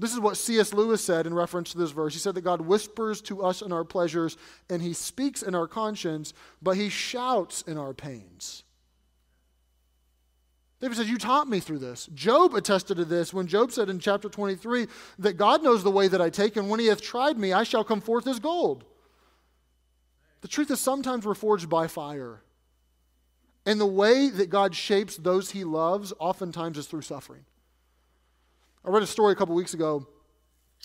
This 0.00 0.12
is 0.12 0.18
what 0.18 0.36
C.S. 0.36 0.74
Lewis 0.74 1.00
said 1.00 1.28
in 1.28 1.34
reference 1.34 1.70
to 1.70 1.78
this 1.78 1.92
verse. 1.92 2.14
He 2.14 2.18
said 2.18 2.34
that 2.34 2.40
God 2.40 2.60
whispers 2.60 3.20
to 3.22 3.44
us 3.44 3.62
in 3.62 3.70
our 3.70 3.84
pleasures 3.84 4.36
and 4.68 4.82
he 4.82 4.94
speaks 4.94 5.42
in 5.42 5.54
our 5.54 5.68
conscience, 5.68 6.34
but 6.60 6.76
he 6.76 6.88
shouts 6.88 7.62
in 7.62 7.78
our 7.78 7.94
pains. 7.94 8.63
David 10.84 10.98
says, 10.98 11.08
You 11.08 11.16
taught 11.16 11.48
me 11.48 11.60
through 11.60 11.78
this. 11.78 12.10
Job 12.12 12.54
attested 12.54 12.98
to 12.98 13.06
this 13.06 13.32
when 13.32 13.46
Job 13.46 13.72
said 13.72 13.88
in 13.88 13.98
chapter 13.98 14.28
23 14.28 14.86
that 15.20 15.38
God 15.38 15.62
knows 15.62 15.82
the 15.82 15.90
way 15.90 16.08
that 16.08 16.20
I 16.20 16.28
take, 16.28 16.56
and 16.56 16.68
when 16.68 16.78
he 16.78 16.88
hath 16.88 17.00
tried 17.00 17.38
me, 17.38 17.54
I 17.54 17.62
shall 17.62 17.84
come 17.84 18.02
forth 18.02 18.26
as 18.26 18.38
gold. 18.38 18.84
The 20.42 20.48
truth 20.48 20.70
is, 20.70 20.80
sometimes 20.80 21.24
we're 21.24 21.32
forged 21.32 21.70
by 21.70 21.86
fire. 21.86 22.42
And 23.64 23.80
the 23.80 23.86
way 23.86 24.28
that 24.28 24.50
God 24.50 24.74
shapes 24.74 25.16
those 25.16 25.52
he 25.52 25.64
loves 25.64 26.12
oftentimes 26.18 26.76
is 26.76 26.86
through 26.86 27.00
suffering. 27.00 27.46
I 28.84 28.90
read 28.90 29.02
a 29.02 29.06
story 29.06 29.32
a 29.32 29.36
couple 29.36 29.54
weeks 29.54 29.72
ago 29.72 30.06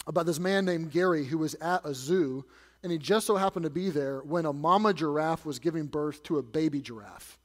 about 0.07 0.25
this 0.25 0.39
man 0.39 0.63
named 0.63 0.91
Gary 0.91 1.25
who 1.25 1.39
was 1.39 1.55
at 1.55 1.85
a 1.85 1.93
zoo, 1.93 2.45
and 2.83 2.91
he 2.93 2.97
just 2.97 3.27
so 3.27 3.35
happened 3.35 3.63
to 3.63 3.69
be 3.69 3.89
there 3.89 4.21
when 4.21 4.45
a 4.45 4.53
mama 4.53 4.93
giraffe 4.93 5.45
was 5.45 5.59
giving 5.59 5.88
birth 5.88 6.23
to 6.23 6.38
a 6.38 6.41
baby 6.41 6.79
giraffe. 6.79 7.38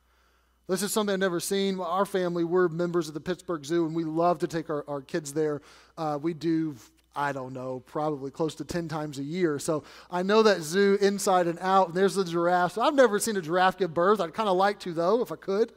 This 0.66 0.82
is 0.82 0.92
something 0.92 1.12
I've 1.12 1.20
never 1.20 1.40
seen. 1.40 1.78
Our 1.78 2.06
family, 2.06 2.42
we're 2.42 2.68
members 2.68 3.08
of 3.08 3.14
the 3.14 3.20
Pittsburgh 3.20 3.64
Zoo, 3.64 3.84
and 3.84 3.94
we 3.94 4.04
love 4.04 4.38
to 4.38 4.46
take 4.46 4.70
our, 4.70 4.82
our 4.88 5.02
kids 5.02 5.34
there. 5.34 5.60
Uh, 5.98 6.18
we 6.20 6.32
do, 6.32 6.74
I 7.14 7.32
don't 7.32 7.52
know, 7.52 7.80
probably 7.80 8.30
close 8.30 8.54
to 8.56 8.64
10 8.64 8.88
times 8.88 9.18
a 9.18 9.22
year. 9.22 9.58
So 9.58 9.84
I 10.10 10.22
know 10.22 10.42
that 10.42 10.62
zoo 10.62 10.96
inside 11.02 11.48
and 11.48 11.58
out. 11.60 11.88
And 11.88 11.96
there's 11.96 12.14
the 12.14 12.24
giraffe. 12.24 12.72
So 12.72 12.82
I've 12.82 12.94
never 12.94 13.18
seen 13.18 13.36
a 13.36 13.42
giraffe 13.42 13.76
give 13.76 13.92
birth. 13.92 14.20
I'd 14.20 14.32
kind 14.32 14.48
of 14.48 14.56
like 14.56 14.80
to, 14.80 14.94
though, 14.94 15.20
if 15.20 15.30
I 15.30 15.36
could. 15.36 15.72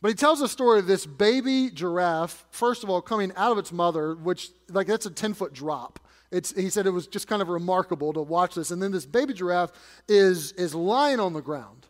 But 0.00 0.08
he 0.08 0.14
tells 0.14 0.40
the 0.40 0.48
story 0.48 0.78
of 0.78 0.86
this 0.86 1.04
baby 1.04 1.70
giraffe, 1.70 2.46
first 2.50 2.84
of 2.84 2.90
all, 2.90 3.02
coming 3.02 3.32
out 3.36 3.52
of 3.52 3.58
its 3.58 3.70
mother, 3.70 4.14
which, 4.14 4.48
like, 4.70 4.86
that's 4.86 5.04
a 5.04 5.10
10 5.10 5.34
foot 5.34 5.52
drop. 5.52 6.00
It's, 6.30 6.54
he 6.56 6.70
said 6.70 6.86
it 6.86 6.90
was 6.90 7.06
just 7.06 7.28
kind 7.28 7.42
of 7.42 7.48
remarkable 7.48 8.14
to 8.14 8.22
watch 8.22 8.54
this. 8.54 8.70
And 8.70 8.82
then 8.82 8.92
this 8.92 9.04
baby 9.04 9.34
giraffe 9.34 9.72
is, 10.08 10.52
is 10.52 10.74
lying 10.74 11.20
on 11.20 11.34
the 11.34 11.42
ground. 11.42 11.85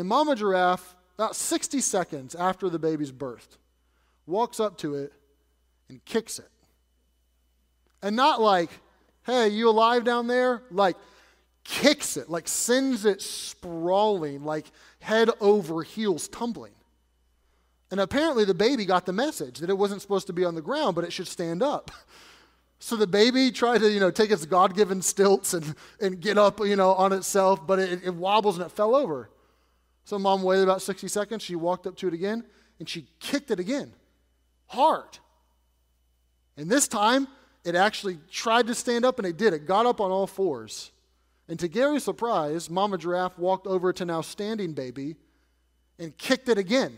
And 0.00 0.08
Mama 0.08 0.34
Giraffe, 0.34 0.96
about 1.18 1.36
60 1.36 1.82
seconds 1.82 2.34
after 2.34 2.70
the 2.70 2.78
baby's 2.78 3.12
birthed, 3.12 3.58
walks 4.26 4.58
up 4.58 4.78
to 4.78 4.94
it 4.94 5.12
and 5.90 6.02
kicks 6.06 6.38
it. 6.38 6.48
And 8.02 8.16
not 8.16 8.40
like, 8.40 8.70
hey, 9.26 9.48
you 9.48 9.68
alive 9.68 10.04
down 10.04 10.26
there? 10.26 10.62
Like, 10.70 10.96
kicks 11.64 12.16
it, 12.16 12.30
like 12.30 12.48
sends 12.48 13.04
it 13.04 13.20
sprawling, 13.20 14.42
like 14.42 14.64
head 15.00 15.28
over 15.38 15.82
heels 15.82 16.28
tumbling. 16.28 16.72
And 17.90 18.00
apparently 18.00 18.46
the 18.46 18.54
baby 18.54 18.86
got 18.86 19.04
the 19.04 19.12
message 19.12 19.58
that 19.58 19.68
it 19.68 19.76
wasn't 19.76 20.00
supposed 20.00 20.28
to 20.28 20.32
be 20.32 20.46
on 20.46 20.54
the 20.54 20.62
ground, 20.62 20.94
but 20.94 21.04
it 21.04 21.12
should 21.12 21.28
stand 21.28 21.62
up. 21.62 21.90
So 22.82 22.96
the 22.96 23.06
baby 23.06 23.50
tried 23.50 23.82
to, 23.82 23.90
you 23.90 24.00
know, 24.00 24.10
take 24.10 24.30
its 24.30 24.46
God-given 24.46 25.02
stilts 25.02 25.52
and, 25.52 25.74
and 26.00 26.18
get 26.18 26.38
up, 26.38 26.60
you 26.60 26.76
know, 26.76 26.94
on 26.94 27.12
itself, 27.12 27.66
but 27.66 27.78
it, 27.78 28.00
it 28.02 28.14
wobbles 28.14 28.56
and 28.56 28.64
it 28.64 28.72
fell 28.72 28.96
over. 28.96 29.28
So 30.10 30.18
mom 30.18 30.42
waited 30.42 30.64
about 30.64 30.82
60 30.82 31.06
seconds. 31.06 31.40
She 31.40 31.54
walked 31.54 31.86
up 31.86 31.94
to 31.98 32.08
it 32.08 32.14
again 32.14 32.42
and 32.80 32.88
she 32.88 33.06
kicked 33.20 33.52
it 33.52 33.60
again, 33.60 33.92
hard. 34.66 35.18
And 36.56 36.68
this 36.68 36.88
time, 36.88 37.28
it 37.64 37.76
actually 37.76 38.18
tried 38.28 38.66
to 38.66 38.74
stand 38.74 39.04
up 39.04 39.20
and 39.20 39.28
it 39.28 39.36
did. 39.36 39.52
It 39.52 39.68
got 39.68 39.86
up 39.86 40.00
on 40.00 40.10
all 40.10 40.26
fours. 40.26 40.90
And 41.46 41.60
to 41.60 41.68
Gary's 41.68 42.02
surprise, 42.02 42.68
Mama 42.68 42.98
Giraffe 42.98 43.38
walked 43.38 43.68
over 43.68 43.92
to 43.92 44.04
now 44.04 44.20
standing 44.20 44.72
baby 44.72 45.14
and 45.96 46.18
kicked 46.18 46.48
it 46.48 46.58
again, 46.58 46.96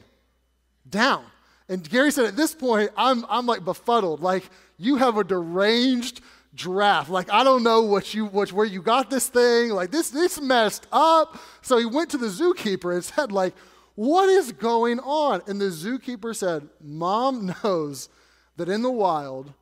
down. 0.88 1.22
And 1.68 1.86
Gary 1.86 2.12
said, 2.12 2.24
at 2.24 2.36
this 2.36 2.54
point, 2.54 2.92
I'm, 2.96 3.26
I'm 3.28 3.44
like 3.44 3.62
befuddled. 3.62 4.20
Like, 4.22 4.48
you 4.78 4.96
have 4.96 5.18
a 5.18 5.24
deranged 5.24 6.22
giraffe. 6.54 7.08
Like, 7.08 7.30
I 7.30 7.44
don't 7.44 7.62
know 7.62 7.82
what 7.82 8.14
you, 8.14 8.26
what, 8.26 8.52
where 8.52 8.66
you 8.66 8.82
got 8.82 9.10
this 9.10 9.28
thing. 9.28 9.70
Like, 9.70 9.90
this, 9.90 10.10
this 10.10 10.40
messed 10.40 10.86
up. 10.92 11.38
So 11.62 11.78
he 11.78 11.86
went 11.86 12.10
to 12.10 12.18
the 12.18 12.26
zookeeper 12.26 12.92
and 12.94 13.04
said, 13.04 13.32
like, 13.32 13.54
what 13.94 14.28
is 14.28 14.52
going 14.52 15.00
on? 15.00 15.42
And 15.46 15.60
the 15.60 15.66
zookeeper 15.66 16.34
said, 16.34 16.68
Mom 16.80 17.54
knows 17.62 18.08
that 18.56 18.68
in 18.68 18.82
the 18.82 18.90
wild, 18.90 19.52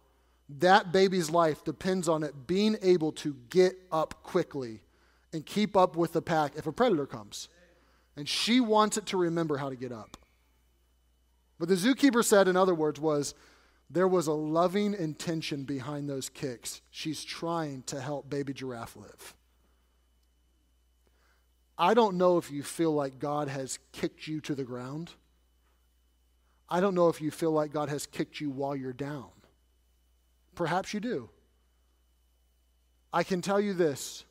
that 0.59 0.93
baby's 0.93 1.31
life 1.31 1.65
depends 1.65 2.09
on 2.09 2.23
it 2.23 2.47
being 2.47 2.77
able 2.83 3.13
to 3.13 3.37
get 3.51 3.79
up 3.93 4.23
quickly 4.23 4.81
and 5.33 5.47
keep 5.47 5.77
up 5.77 5.97
with 5.97 6.13
the 6.13 6.23
pack 6.23 6.53
if 6.57 6.67
a 6.67 6.73
predator 6.73 7.07
comes. 7.07 7.49
And 8.17 8.29
she 8.29 8.61
wants 8.61 8.97
it 8.97 9.07
to 9.07 9.17
remember 9.17 9.59
how 9.59 9.69
to 9.69 9.77
get 9.77 9.93
up. 9.93 10.17
What 11.59 11.69
the 11.69 11.77
zookeeper 11.77 12.25
said, 12.25 12.49
in 12.49 12.57
other 12.57 12.75
words, 12.75 12.99
was 12.99 13.35
there 13.91 14.09
was 14.09 14.29
a 14.29 14.33
loving 14.33 14.95
intention 14.95 15.65
behind 15.65 16.09
those 16.09 16.29
kicks. 16.29 16.81
She's 16.91 17.25
trying 17.25 17.83
to 17.85 18.01
help 18.01 18.31
baby 18.31 18.53
giraffe 18.53 18.97
live. 18.97 19.35
I 21.77 21.95
don't 21.95 22.17
know 22.17 22.39
if 22.39 22.53
you 22.53 22.63
feel 22.63 22.93
like 22.93 23.19
God 23.19 23.49
has 23.49 23.79
kicked 23.91 24.29
you 24.29 24.41
to 24.43 24.55
the 24.55 24.65
ground. 24.65 25.11
I 26.69 26.81
don't 26.81 26.95
know 26.95 27.09
if 27.09 27.21
you 27.21 27.33
feel 27.33 27.51
like 27.51 27.73
God 27.73 27.89
has 27.89 28.07
kicked 28.07 28.41
you 28.41 28.49
while 28.51 28.77
you're 28.77 28.93
down. 28.93 29.31
Perhaps 30.55 30.95
you 30.95 31.01
do. 31.01 31.31
I 33.13 33.25
can 33.25 33.43
tell 33.43 33.61
you 33.61 33.75
this 33.75 34.25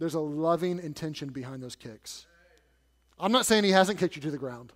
there's 0.00 0.14
a 0.14 0.20
loving 0.20 0.80
intention 0.80 1.28
behind 1.28 1.62
those 1.62 1.76
kicks. 1.76 2.26
I'm 3.20 3.30
not 3.30 3.46
saying 3.46 3.64
he 3.64 3.70
hasn't 3.70 3.98
kicked 3.98 4.16
you 4.16 4.22
to 4.22 4.30
the 4.30 4.38
ground. 4.38 4.72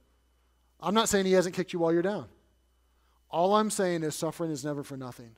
I'm 0.79 0.95
not 0.95 1.09
saying 1.09 1.25
he 1.25 1.33
hasn't 1.33 1.57
kicked 1.57 1.73
you 1.73 1.79
while 1.79 1.93
you're 1.93 2.03
down. 2.03 2.29
All 3.35 3.57
I'm 3.57 3.69
saying 3.69 4.05
is 4.05 4.15
suffering 4.15 4.53
is 4.53 4.65
never 4.65 4.85
for 4.85 4.97
nothing. 4.97 5.31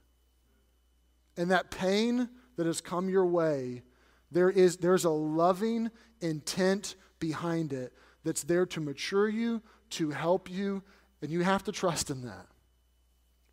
And 1.38 1.50
that 1.50 1.70
pain 1.70 2.28
that 2.56 2.66
has 2.66 2.82
come 2.82 3.08
your 3.08 3.24
way, 3.24 3.84
there 4.30 4.50
is, 4.50 4.76
there's 4.76 5.06
a 5.06 5.10
loving 5.10 5.90
intent 6.20 6.94
behind 7.20 7.72
it 7.72 7.94
that's 8.22 8.42
there 8.42 8.66
to 8.66 8.82
mature 8.82 9.30
you, 9.30 9.62
to 9.90 10.10
help 10.10 10.50
you, 10.50 10.82
and 11.22 11.30
you 11.30 11.40
have 11.40 11.64
to 11.64 11.72
trust 11.72 12.10
in 12.10 12.20
that. 12.26 12.46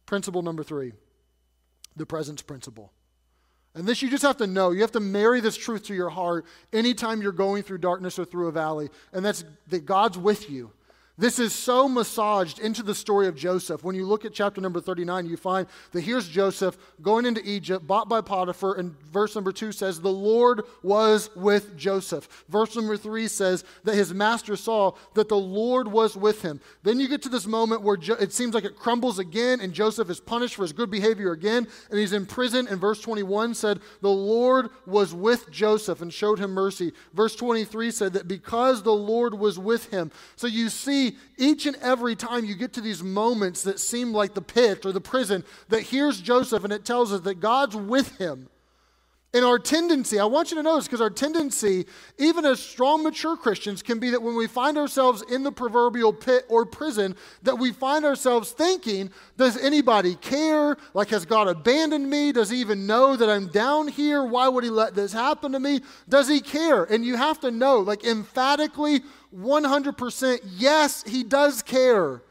Principle 0.06 0.42
number 0.42 0.62
three 0.62 0.92
the 1.96 2.06
presence 2.06 2.42
principle. 2.42 2.92
And 3.76 3.88
this 3.88 4.02
you 4.02 4.10
just 4.10 4.24
have 4.24 4.38
to 4.38 4.48
know. 4.48 4.72
You 4.72 4.82
have 4.82 4.92
to 4.92 5.00
marry 5.00 5.40
this 5.40 5.56
truth 5.56 5.86
to 5.86 5.94
your 5.94 6.10
heart 6.10 6.46
anytime 6.74 7.22
you're 7.22 7.32
going 7.32 7.64
through 7.64 7.78
darkness 7.78 8.20
or 8.20 8.26
through 8.26 8.50
a 8.50 8.52
valley. 8.52 8.90
And 9.14 9.24
that's 9.24 9.46
that 9.70 9.86
God's 9.86 10.18
with 10.18 10.50
you. 10.50 10.74
This 11.16 11.38
is 11.38 11.54
so 11.54 11.88
massaged 11.88 12.58
into 12.58 12.82
the 12.82 12.96
story 12.96 13.28
of 13.28 13.36
Joseph. 13.36 13.84
When 13.84 13.96
you 13.96 14.04
look 14.04 14.26
at 14.26 14.34
chapter 14.34 14.60
number 14.60 14.82
39, 14.82 15.28
you 15.28 15.38
find 15.38 15.68
that 15.92 16.02
here's 16.02 16.28
Joseph 16.28 16.76
going 17.04 17.28
into 17.28 17.48
Egypt, 17.48 17.86
bought 17.86 18.10
by 18.10 18.22
Potiphar, 18.22 18.74
and 18.80 19.00
verse 19.12 19.36
number 19.36 19.52
2 19.52 19.72
says, 19.74 20.02
The 20.02 20.10
Lord 20.10 20.64
was 20.82 21.30
with 21.36 21.78
Joseph. 21.78 22.46
Verse 22.50 22.76
number 22.76 22.98
3 22.98 23.28
says 23.28 23.64
that 23.84 23.94
his 23.94 24.12
master 24.12 24.56
saw 24.56 24.94
that 25.14 25.30
the 25.30 25.38
Lord 25.38 25.88
was 25.88 26.18
with 26.18 26.42
him. 26.42 26.60
Then 26.82 27.00
you 27.00 27.08
get 27.08 27.22
to 27.24 27.30
this 27.30 27.46
moment 27.46 27.84
where 27.84 27.98
jo- 27.98 28.16
it 28.16 28.34
seems 28.34 28.56
like 28.56 28.66
it 28.66 28.76
crumbles 28.76 29.20
again, 29.20 29.60
and 29.62 29.72
Joseph 29.72 30.10
is 30.10 30.20
punished 30.20 30.56
for 30.56 30.64
his 30.64 30.74
good 30.74 30.90
behavior 30.90 31.32
again, 31.32 31.68
and 31.92 32.00
he's 32.00 32.14
in 32.14 32.26
prison. 32.26 32.68
And 32.68 32.82
verse 32.82 33.00
21 33.02 33.54
said, 33.54 33.82
The 34.02 34.10
Lord 34.10 34.70
was 34.88 35.14
with 35.14 35.52
Joseph 35.52 36.02
and 36.02 36.12
showed 36.12 36.40
him 36.40 36.56
mercy. 36.56 36.92
Verse 37.14 37.36
23 37.36 37.92
said 37.92 38.14
that 38.14 38.28
because 38.28 38.82
the 38.82 38.92
Lord 38.92 39.36
was 39.36 39.60
with 39.60 39.92
him. 39.92 40.12
So 40.36 40.48
you 40.48 40.70
see 40.70 41.03
see 41.04 41.18
each 41.38 41.66
and 41.66 41.76
every 41.78 42.16
time 42.16 42.46
you 42.46 42.56
get 42.56 42.74
to 42.74 42.82
these 42.82 43.04
moments 43.04 43.64
that 43.64 43.80
seem 43.80 44.14
like 44.14 44.34
the 44.34 44.42
pit 44.42 44.86
or 44.86 44.92
the 44.92 45.02
prison, 45.02 45.44
that 45.70 45.82
here's 45.82 46.22
Joseph 46.22 46.64
and 46.64 46.74
it 46.74 46.86
tells 46.86 47.12
us 47.12 47.22
that 47.22 47.40
God's 47.40 47.76
with 47.76 48.18
him. 48.18 48.50
And 49.36 49.44
our 49.44 49.58
tendency, 49.58 50.20
I 50.20 50.26
want 50.26 50.52
you 50.52 50.58
to 50.58 50.64
notice, 50.64 50.86
because 50.86 51.02
our 51.02 51.10
tendency, 51.10 51.88
even 52.20 52.46
as 52.46 52.60
strong, 52.60 53.02
mature 53.02 53.36
Christians, 53.36 53.82
can 53.82 53.98
be 53.98 54.12
that 54.12 54.22
when 54.22 54.36
we 54.36 54.46
find 54.46 54.78
ourselves 54.78 55.24
in 55.24 55.42
the 55.42 55.52
proverbial 55.52 56.14
pit 56.14 56.46
or 56.50 56.68
prison, 56.68 57.16
that 57.42 57.56
we 57.56 57.72
find 57.72 58.06
ourselves 58.06 58.52
thinking, 58.52 59.10
does 59.36 59.58
anybody 59.58 60.14
care? 60.14 60.78
Like, 60.94 61.10
has 61.10 61.26
God 61.26 61.48
abandoned 61.48 62.08
me? 62.08 62.32
Does 62.32 62.52
he 62.52 62.58
even 62.58 62.86
know 62.86 63.16
that 63.16 63.28
I'm 63.28 63.48
down 63.48 63.88
here? 63.88 64.24
Why 64.24 64.48
would 64.48 64.64
he 64.64 64.70
let 64.70 64.94
this 64.94 65.14
happen 65.14 65.54
to 65.54 65.60
me? 65.60 65.82
Does 66.08 66.30
he 66.30 66.40
care? 66.40 66.84
And 66.84 67.04
you 67.04 67.16
have 67.16 67.40
to 67.40 67.50
know, 67.50 67.80
like, 67.80 68.04
emphatically, 68.04 69.02
100%, 69.36 70.40
yes, 70.58 71.04
he 71.04 71.24
does 71.24 71.62
care. 71.62 72.22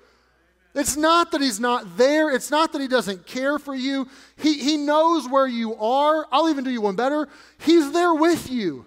It's 0.74 0.96
not 0.96 1.32
that 1.32 1.40
he's 1.40 1.60
not 1.60 1.98
there. 1.98 2.30
It's 2.30 2.50
not 2.50 2.72
that 2.72 2.80
he 2.80 2.88
doesn't 2.88 3.26
care 3.26 3.58
for 3.58 3.74
you. 3.74 4.08
He, 4.36 4.58
he 4.58 4.76
knows 4.78 5.28
where 5.28 5.46
you 5.46 5.74
are. 5.76 6.26
I'll 6.32 6.48
even 6.48 6.64
do 6.64 6.70
you 6.70 6.80
one 6.80 6.96
better. 6.96 7.28
He's 7.58 7.92
there 7.92 8.14
with 8.14 8.50
you. 8.50 8.86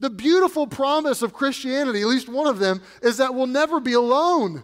The 0.00 0.10
beautiful 0.10 0.66
promise 0.66 1.22
of 1.22 1.32
Christianity, 1.32 2.02
at 2.02 2.06
least 2.06 2.28
one 2.28 2.46
of 2.46 2.58
them, 2.58 2.82
is 3.00 3.16
that 3.16 3.34
we'll 3.34 3.46
never 3.46 3.80
be 3.80 3.94
alone 3.94 4.62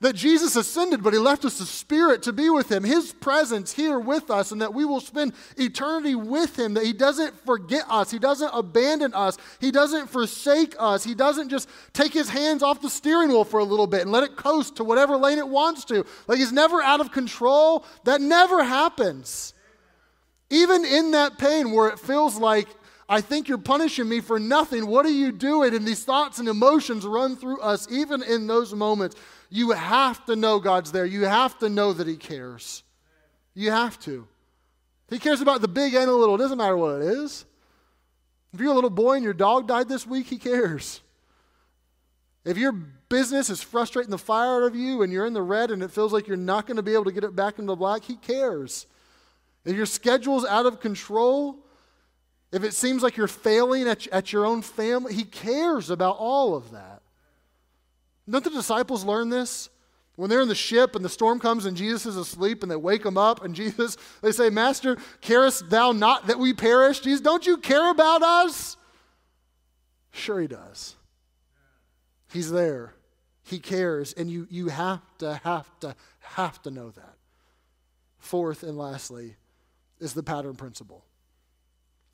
that 0.00 0.14
Jesus 0.14 0.56
ascended, 0.56 1.02
but 1.02 1.12
he 1.12 1.18
left 1.18 1.44
us 1.44 1.58
the 1.58 1.64
Spirit 1.64 2.22
to 2.24 2.32
be 2.32 2.50
with 2.50 2.70
him, 2.70 2.84
his 2.84 3.12
presence 3.12 3.72
here 3.72 3.98
with 3.98 4.30
us, 4.30 4.52
and 4.52 4.60
that 4.60 4.74
we 4.74 4.84
will 4.84 5.00
spend 5.00 5.32
eternity 5.56 6.14
with 6.14 6.58
him, 6.58 6.74
that 6.74 6.84
he 6.84 6.92
doesn't 6.92 7.38
forget 7.46 7.84
us, 7.88 8.10
he 8.10 8.18
doesn't 8.18 8.50
abandon 8.52 9.14
us, 9.14 9.38
he 9.60 9.70
doesn't 9.70 10.08
forsake 10.08 10.74
us, 10.78 11.04
he 11.04 11.14
doesn't 11.14 11.48
just 11.48 11.68
take 11.92 12.12
his 12.12 12.28
hands 12.28 12.62
off 12.62 12.82
the 12.82 12.90
steering 12.90 13.30
wheel 13.30 13.44
for 13.44 13.60
a 13.60 13.64
little 13.64 13.86
bit 13.86 14.02
and 14.02 14.12
let 14.12 14.24
it 14.24 14.36
coast 14.36 14.76
to 14.76 14.84
whatever 14.84 15.16
lane 15.16 15.38
it 15.38 15.48
wants 15.48 15.84
to. 15.86 16.04
Like 16.26 16.38
he's 16.38 16.52
never 16.52 16.82
out 16.82 17.00
of 17.00 17.12
control. 17.12 17.84
That 18.04 18.20
never 18.20 18.62
happens. 18.62 19.54
Even 20.50 20.84
in 20.84 21.12
that 21.12 21.38
pain 21.38 21.72
where 21.72 21.88
it 21.88 21.98
feels 21.98 22.36
like, 22.36 22.68
I 23.08 23.20
think 23.20 23.48
you're 23.48 23.58
punishing 23.58 24.08
me 24.08 24.20
for 24.20 24.38
nothing. 24.38 24.86
What 24.86 25.04
are 25.04 25.10
you 25.10 25.30
doing? 25.30 25.74
And 25.74 25.86
these 25.86 26.04
thoughts 26.04 26.38
and 26.38 26.48
emotions 26.48 27.04
run 27.04 27.36
through 27.36 27.60
us, 27.60 27.86
even 27.90 28.22
in 28.22 28.46
those 28.46 28.74
moments. 28.74 29.16
You 29.54 29.70
have 29.70 30.24
to 30.24 30.34
know 30.34 30.58
God's 30.58 30.90
there. 30.90 31.06
You 31.06 31.26
have 31.26 31.56
to 31.60 31.68
know 31.68 31.92
that 31.92 32.08
He 32.08 32.16
cares. 32.16 32.82
You 33.54 33.70
have 33.70 34.00
to. 34.00 34.26
He 35.08 35.20
cares 35.20 35.40
about 35.40 35.60
the 35.60 35.68
big 35.68 35.94
and 35.94 36.08
the 36.08 36.12
little. 36.12 36.34
It 36.34 36.38
doesn't 36.38 36.58
matter 36.58 36.76
what 36.76 37.00
it 37.00 37.02
is. 37.02 37.44
If 38.52 38.58
you're 38.58 38.72
a 38.72 38.74
little 38.74 38.90
boy 38.90 39.12
and 39.12 39.22
your 39.22 39.32
dog 39.32 39.68
died 39.68 39.88
this 39.88 40.08
week, 40.08 40.26
He 40.26 40.38
cares. 40.38 41.02
If 42.44 42.58
your 42.58 42.72
business 42.72 43.48
is 43.48 43.62
frustrating 43.62 44.10
the 44.10 44.18
fire 44.18 44.56
out 44.56 44.64
of 44.64 44.74
you 44.74 45.02
and 45.02 45.12
you're 45.12 45.24
in 45.24 45.34
the 45.34 45.40
red 45.40 45.70
and 45.70 45.84
it 45.84 45.92
feels 45.92 46.12
like 46.12 46.26
you're 46.26 46.36
not 46.36 46.66
going 46.66 46.76
to 46.76 46.82
be 46.82 46.94
able 46.94 47.04
to 47.04 47.12
get 47.12 47.22
it 47.22 47.36
back 47.36 47.60
in 47.60 47.66
the 47.66 47.76
black, 47.76 48.02
He 48.02 48.16
cares. 48.16 48.86
If 49.64 49.76
your 49.76 49.86
schedule's 49.86 50.44
out 50.44 50.66
of 50.66 50.80
control, 50.80 51.60
if 52.50 52.64
it 52.64 52.74
seems 52.74 53.04
like 53.04 53.16
you're 53.16 53.28
failing 53.28 53.86
at, 53.86 54.08
at 54.08 54.32
your 54.32 54.46
own 54.46 54.62
family, 54.62 55.14
He 55.14 55.22
cares 55.22 55.90
about 55.90 56.16
all 56.18 56.56
of 56.56 56.72
that. 56.72 57.02
Don't 58.28 58.44
the 58.44 58.50
disciples 58.50 59.04
learn 59.04 59.28
this? 59.28 59.68
When 60.16 60.30
they're 60.30 60.40
in 60.40 60.48
the 60.48 60.54
ship 60.54 60.94
and 60.94 61.04
the 61.04 61.08
storm 61.08 61.40
comes 61.40 61.66
and 61.66 61.76
Jesus 61.76 62.06
is 62.06 62.16
asleep 62.16 62.62
and 62.62 62.70
they 62.70 62.76
wake 62.76 63.04
him 63.04 63.18
up 63.18 63.44
and 63.44 63.54
Jesus, 63.54 63.96
they 64.22 64.32
say, 64.32 64.50
Master, 64.50 64.96
carest 65.20 65.70
thou 65.70 65.92
not 65.92 66.28
that 66.28 66.38
we 66.38 66.52
perish? 66.52 67.00
Jesus, 67.00 67.20
don't 67.20 67.46
you 67.46 67.56
care 67.56 67.90
about 67.90 68.22
us? 68.22 68.76
Sure, 70.12 70.40
he 70.40 70.46
does. 70.46 70.94
He's 72.32 72.50
there. 72.50 72.94
He 73.42 73.58
cares, 73.58 74.14
and 74.14 74.30
you, 74.30 74.46
you 74.50 74.68
have 74.68 75.02
to, 75.18 75.34
have 75.44 75.68
to, 75.80 75.94
have 76.20 76.62
to 76.62 76.70
know 76.70 76.90
that. 76.90 77.16
Fourth 78.18 78.62
and 78.62 78.78
lastly 78.78 79.36
is 80.00 80.14
the 80.14 80.22
pattern 80.22 80.54
principle. 80.54 81.04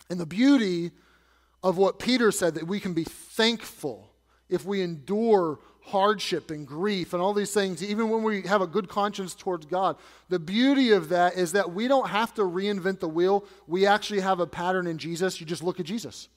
And 0.09 0.19
the 0.19 0.27
beauty 0.27 0.91
of 1.63 1.77
what 1.77 2.01
Peter 2.01 2.33
said 2.33 2.55
that 2.55 2.67
we 2.67 2.81
can 2.81 2.95
be 2.95 3.05
thankful 3.05 4.10
if 4.51 4.65
we 4.65 4.83
endure 4.83 5.59
hardship 5.83 6.51
and 6.51 6.67
grief 6.67 7.13
and 7.13 7.23
all 7.23 7.33
these 7.33 7.53
things, 7.53 7.83
even 7.83 8.09
when 8.11 8.23
we 8.23 8.43
have 8.43 8.61
a 8.61 8.67
good 8.67 8.89
conscience 8.89 9.35
towards 9.35 9.67
God. 9.67 9.97
The 10.29 10.39
beauty 10.39 10.93
of 10.93 11.09
that 11.09 11.37
is 11.37 11.53
that 11.53 11.73
we 11.73 11.89
don't 11.89 12.09
have 12.09 12.35
to 12.35 12.43
reinvent 12.43 13.01
the 13.01 13.09
wheel. 13.09 13.45
We 13.67 13.87
actually 13.87 14.21
have 14.21 14.41
a 14.41 14.47
pattern 14.47 14.87
in 14.87 14.99
Jesus. 14.99 15.41
You 15.41 15.47
just 15.47 15.63
look 15.63 15.81
at 15.81 15.87
Jesus. 15.87 16.29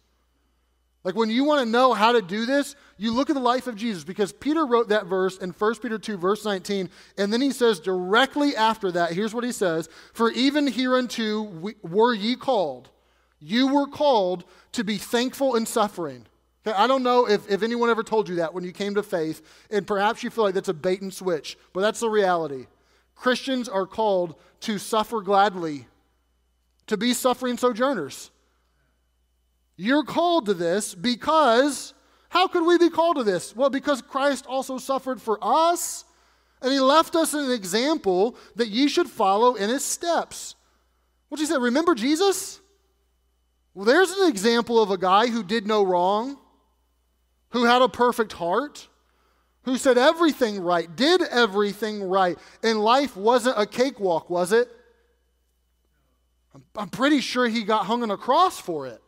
Like 1.03 1.15
when 1.15 1.29
you 1.29 1.43
want 1.43 1.59
to 1.65 1.69
know 1.69 1.93
how 1.93 2.13
to 2.13 2.21
do 2.21 2.45
this, 2.45 2.75
you 2.97 3.13
look 3.13 3.29
at 3.29 3.33
the 3.33 3.41
life 3.41 3.67
of 3.67 3.75
Jesus 3.75 4.05
because 4.05 4.31
Peter 4.31 4.65
wrote 4.65 4.89
that 4.89 5.05
verse 5.05 5.37
in 5.37 5.49
1 5.49 5.75
Peter 5.75 5.99
2, 5.99 6.17
verse 6.17 6.45
19. 6.45 6.89
And 7.17 7.33
then 7.33 7.41
he 7.41 7.51
says 7.51 7.81
directly 7.81 8.55
after 8.55 8.89
that, 8.93 9.11
here's 9.11 9.33
what 9.33 9.43
he 9.43 9.51
says 9.51 9.89
For 10.13 10.31
even 10.31 10.67
hereunto 10.67 11.41
we, 11.41 11.75
were 11.81 12.13
ye 12.13 12.37
called, 12.37 12.89
you 13.39 13.67
were 13.67 13.87
called 13.87 14.45
to 14.71 14.85
be 14.85 14.97
thankful 14.97 15.55
in 15.55 15.65
suffering. 15.65 16.25
Okay, 16.65 16.77
I 16.77 16.87
don't 16.87 17.03
know 17.03 17.27
if, 17.27 17.49
if 17.49 17.61
anyone 17.61 17.89
ever 17.89 18.03
told 18.03 18.29
you 18.29 18.35
that 18.35 18.53
when 18.53 18.63
you 18.63 18.71
came 18.71 18.95
to 18.95 19.03
faith, 19.03 19.41
and 19.69 19.85
perhaps 19.85 20.23
you 20.23 20.29
feel 20.29 20.45
like 20.45 20.53
that's 20.53 20.69
a 20.69 20.73
bait 20.73 21.01
and 21.01 21.13
switch, 21.13 21.57
but 21.73 21.81
that's 21.81 21.99
the 21.99 22.09
reality. 22.09 22.67
Christians 23.15 23.67
are 23.67 23.85
called 23.85 24.35
to 24.61 24.77
suffer 24.77 25.21
gladly, 25.21 25.87
to 26.87 26.95
be 26.95 27.13
suffering 27.13 27.57
sojourners. 27.57 28.31
You're 29.75 30.03
called 30.03 30.45
to 30.45 30.53
this 30.53 30.95
because, 30.95 31.93
how 32.29 32.47
could 32.47 32.65
we 32.65 32.77
be 32.77 32.89
called 32.89 33.17
to 33.17 33.23
this? 33.23 33.55
Well, 33.55 33.69
because 33.69 34.01
Christ 34.01 34.45
also 34.45 34.77
suffered 34.77 35.21
for 35.21 35.39
us, 35.41 36.05
and 36.61 36.71
he 36.71 36.79
left 36.79 37.15
us 37.17 37.33
an 37.33 37.51
example 37.51 38.37
that 38.55 38.69
ye 38.69 38.87
should 38.87 39.09
follow 39.09 39.55
in 39.55 39.69
his 39.69 39.83
steps. 39.83 40.55
What 41.27 41.39
did 41.39 41.47
he 41.47 41.51
said, 41.51 41.61
remember 41.61 41.93
Jesus? 41.93 42.61
Well, 43.73 43.85
there's 43.85 44.11
an 44.11 44.29
example 44.29 44.81
of 44.81 44.91
a 44.91 44.97
guy 44.97 45.27
who 45.27 45.43
did 45.43 45.67
no 45.67 45.83
wrong, 45.83 46.37
who 47.53 47.65
had 47.65 47.81
a 47.81 47.87
perfect 47.87 48.33
heart, 48.33 48.87
who 49.63 49.77
said 49.77 49.97
everything 49.97 50.59
right, 50.59 50.93
did 50.95 51.21
everything 51.21 52.03
right, 52.03 52.37
and 52.63 52.79
life 52.79 53.15
wasn't 53.15 53.57
a 53.57 53.65
cakewalk, 53.65 54.29
was 54.29 54.51
it? 54.51 54.69
I'm 56.75 56.89
pretty 56.89 57.21
sure 57.21 57.47
he 57.47 57.63
got 57.63 57.85
hung 57.85 58.03
on 58.03 58.11
a 58.11 58.17
cross 58.17 58.59
for 58.59 58.87
it. 58.87 59.01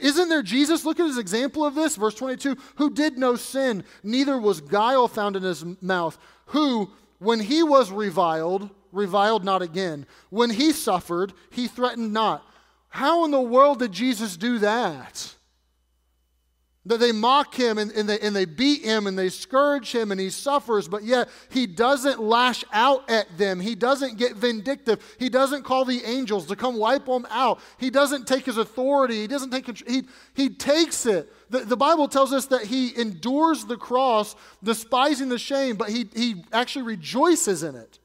Isn't 0.00 0.28
there 0.28 0.42
Jesus? 0.42 0.84
Look 0.84 1.00
at 1.00 1.06
his 1.06 1.18
example 1.18 1.64
of 1.64 1.74
this. 1.74 1.96
Verse 1.96 2.14
22 2.14 2.56
who 2.76 2.90
did 2.90 3.18
no 3.18 3.36
sin, 3.36 3.84
neither 4.02 4.38
was 4.38 4.60
guile 4.60 5.08
found 5.08 5.34
in 5.34 5.42
his 5.42 5.64
mouth, 5.80 6.18
who, 6.46 6.90
when 7.18 7.40
he 7.40 7.62
was 7.62 7.90
reviled, 7.90 8.70
reviled 8.92 9.44
not 9.44 9.62
again. 9.62 10.06
When 10.30 10.50
he 10.50 10.72
suffered, 10.72 11.32
he 11.50 11.66
threatened 11.66 12.12
not. 12.12 12.46
How 12.88 13.24
in 13.24 13.30
the 13.30 13.40
world 13.40 13.78
did 13.78 13.92
Jesus 13.92 14.36
do 14.36 14.58
that? 14.58 15.34
That 16.84 16.98
they 16.98 17.12
mock 17.12 17.54
him 17.54 17.78
and, 17.78 17.92
and, 17.92 18.08
they, 18.08 18.18
and 18.18 18.34
they 18.34 18.44
beat 18.44 18.82
him 18.82 19.06
and 19.06 19.16
they 19.16 19.28
scourge 19.28 19.94
him 19.94 20.10
and 20.10 20.20
he 20.20 20.30
suffers, 20.30 20.88
but 20.88 21.04
yet 21.04 21.28
he 21.48 21.68
doesn't 21.68 22.20
lash 22.20 22.64
out 22.72 23.08
at 23.08 23.38
them. 23.38 23.60
He 23.60 23.76
doesn't 23.76 24.18
get 24.18 24.34
vindictive. 24.34 25.00
He 25.16 25.28
doesn't 25.28 25.62
call 25.62 25.84
the 25.84 26.02
angels 26.04 26.46
to 26.46 26.56
come 26.56 26.76
wipe 26.76 27.06
them 27.06 27.24
out. 27.30 27.60
He 27.78 27.88
doesn't 27.88 28.26
take 28.26 28.46
his 28.46 28.56
authority. 28.56 29.20
He 29.20 29.26
doesn't 29.28 29.50
take 29.50 29.66
control. 29.66 29.94
He, 29.94 30.02
he 30.34 30.48
takes 30.48 31.06
it. 31.06 31.32
The, 31.50 31.60
the 31.60 31.76
Bible 31.76 32.08
tells 32.08 32.32
us 32.32 32.46
that 32.46 32.62
he 32.62 32.98
endures 33.00 33.64
the 33.64 33.76
cross, 33.76 34.34
despising 34.64 35.28
the 35.28 35.38
shame, 35.38 35.76
but 35.76 35.88
he, 35.88 36.08
he 36.12 36.44
actually 36.52 36.82
rejoices 36.82 37.62
in 37.62 37.76
it. 37.76 38.00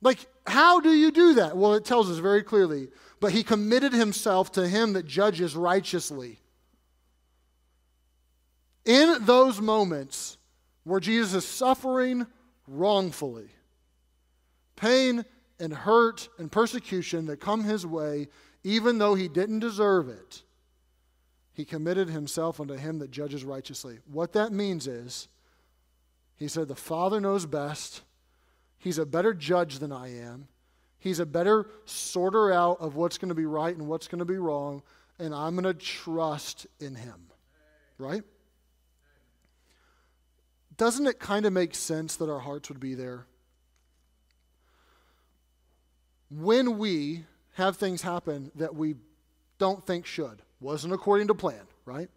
Like, 0.00 0.26
how 0.46 0.78
do 0.78 0.90
you 0.90 1.10
do 1.10 1.34
that? 1.34 1.56
Well, 1.56 1.74
it 1.74 1.84
tells 1.84 2.08
us 2.08 2.18
very 2.18 2.44
clearly. 2.44 2.86
But 3.18 3.32
he 3.32 3.42
committed 3.42 3.92
himself 3.92 4.52
to 4.52 4.68
him 4.68 4.92
that 4.92 5.06
judges 5.06 5.56
righteously. 5.56 6.38
In 8.88 9.26
those 9.26 9.60
moments 9.60 10.38
where 10.84 10.98
Jesus 10.98 11.44
is 11.44 11.46
suffering 11.46 12.26
wrongfully, 12.66 13.50
pain 14.76 15.26
and 15.60 15.74
hurt 15.74 16.30
and 16.38 16.50
persecution 16.50 17.26
that 17.26 17.38
come 17.38 17.64
his 17.64 17.86
way, 17.86 18.28
even 18.64 18.96
though 18.96 19.14
he 19.14 19.28
didn't 19.28 19.58
deserve 19.58 20.08
it, 20.08 20.42
he 21.52 21.66
committed 21.66 22.08
himself 22.08 22.60
unto 22.60 22.76
him 22.76 22.98
that 23.00 23.10
judges 23.10 23.44
righteously. 23.44 23.98
What 24.10 24.32
that 24.32 24.52
means 24.52 24.86
is, 24.86 25.28
he 26.36 26.48
said, 26.48 26.66
The 26.68 26.74
Father 26.74 27.20
knows 27.20 27.44
best. 27.44 28.00
He's 28.78 28.96
a 28.96 29.04
better 29.04 29.34
judge 29.34 29.80
than 29.80 29.92
I 29.92 30.16
am. 30.18 30.48
He's 30.98 31.20
a 31.20 31.26
better 31.26 31.66
sorter 31.84 32.54
out 32.54 32.78
of 32.80 32.96
what's 32.96 33.18
going 33.18 33.28
to 33.28 33.34
be 33.34 33.44
right 33.44 33.76
and 33.76 33.86
what's 33.86 34.08
going 34.08 34.20
to 34.20 34.24
be 34.24 34.38
wrong, 34.38 34.82
and 35.18 35.34
I'm 35.34 35.56
going 35.56 35.64
to 35.64 35.74
trust 35.74 36.66
in 36.80 36.94
him. 36.94 37.26
Right? 37.98 38.22
Doesn't 40.78 41.06
it 41.06 41.18
kind 41.18 41.44
of 41.44 41.52
make 41.52 41.74
sense 41.74 42.16
that 42.16 42.30
our 42.30 42.38
hearts 42.38 42.70
would 42.70 42.80
be 42.80 42.94
there? 42.94 43.26
When 46.30 46.78
we 46.78 47.24
have 47.54 47.76
things 47.76 48.02
happen 48.02 48.52
that 48.54 48.74
we 48.74 48.94
don't 49.58 49.84
think 49.84 50.06
should, 50.06 50.40
wasn't 50.60 50.94
according 50.94 51.26
to 51.28 51.34
plan, 51.34 51.66
right? 51.84 52.08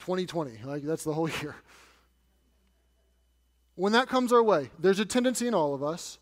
2020, 0.00 0.58
like 0.64 0.82
that's 0.82 1.04
the 1.04 1.14
whole 1.14 1.28
year. 1.42 1.56
When 3.74 3.92
that 3.92 4.08
comes 4.08 4.32
our 4.32 4.42
way, 4.42 4.70
there's 4.78 5.00
a 5.00 5.04
tendency 5.04 5.48
in 5.48 5.54
all 5.54 5.74
of 5.74 5.82
us 5.82 6.18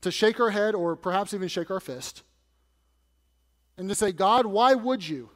to 0.00 0.10
shake 0.10 0.40
our 0.40 0.50
head 0.50 0.74
or 0.74 0.96
perhaps 0.96 1.32
even 1.32 1.48
shake 1.48 1.70
our 1.70 1.80
fist 1.80 2.24
and 3.78 3.88
to 3.88 3.94
say, 3.94 4.12
God, 4.12 4.44
why 4.44 4.74
would 4.74 5.06
you? 5.06 5.30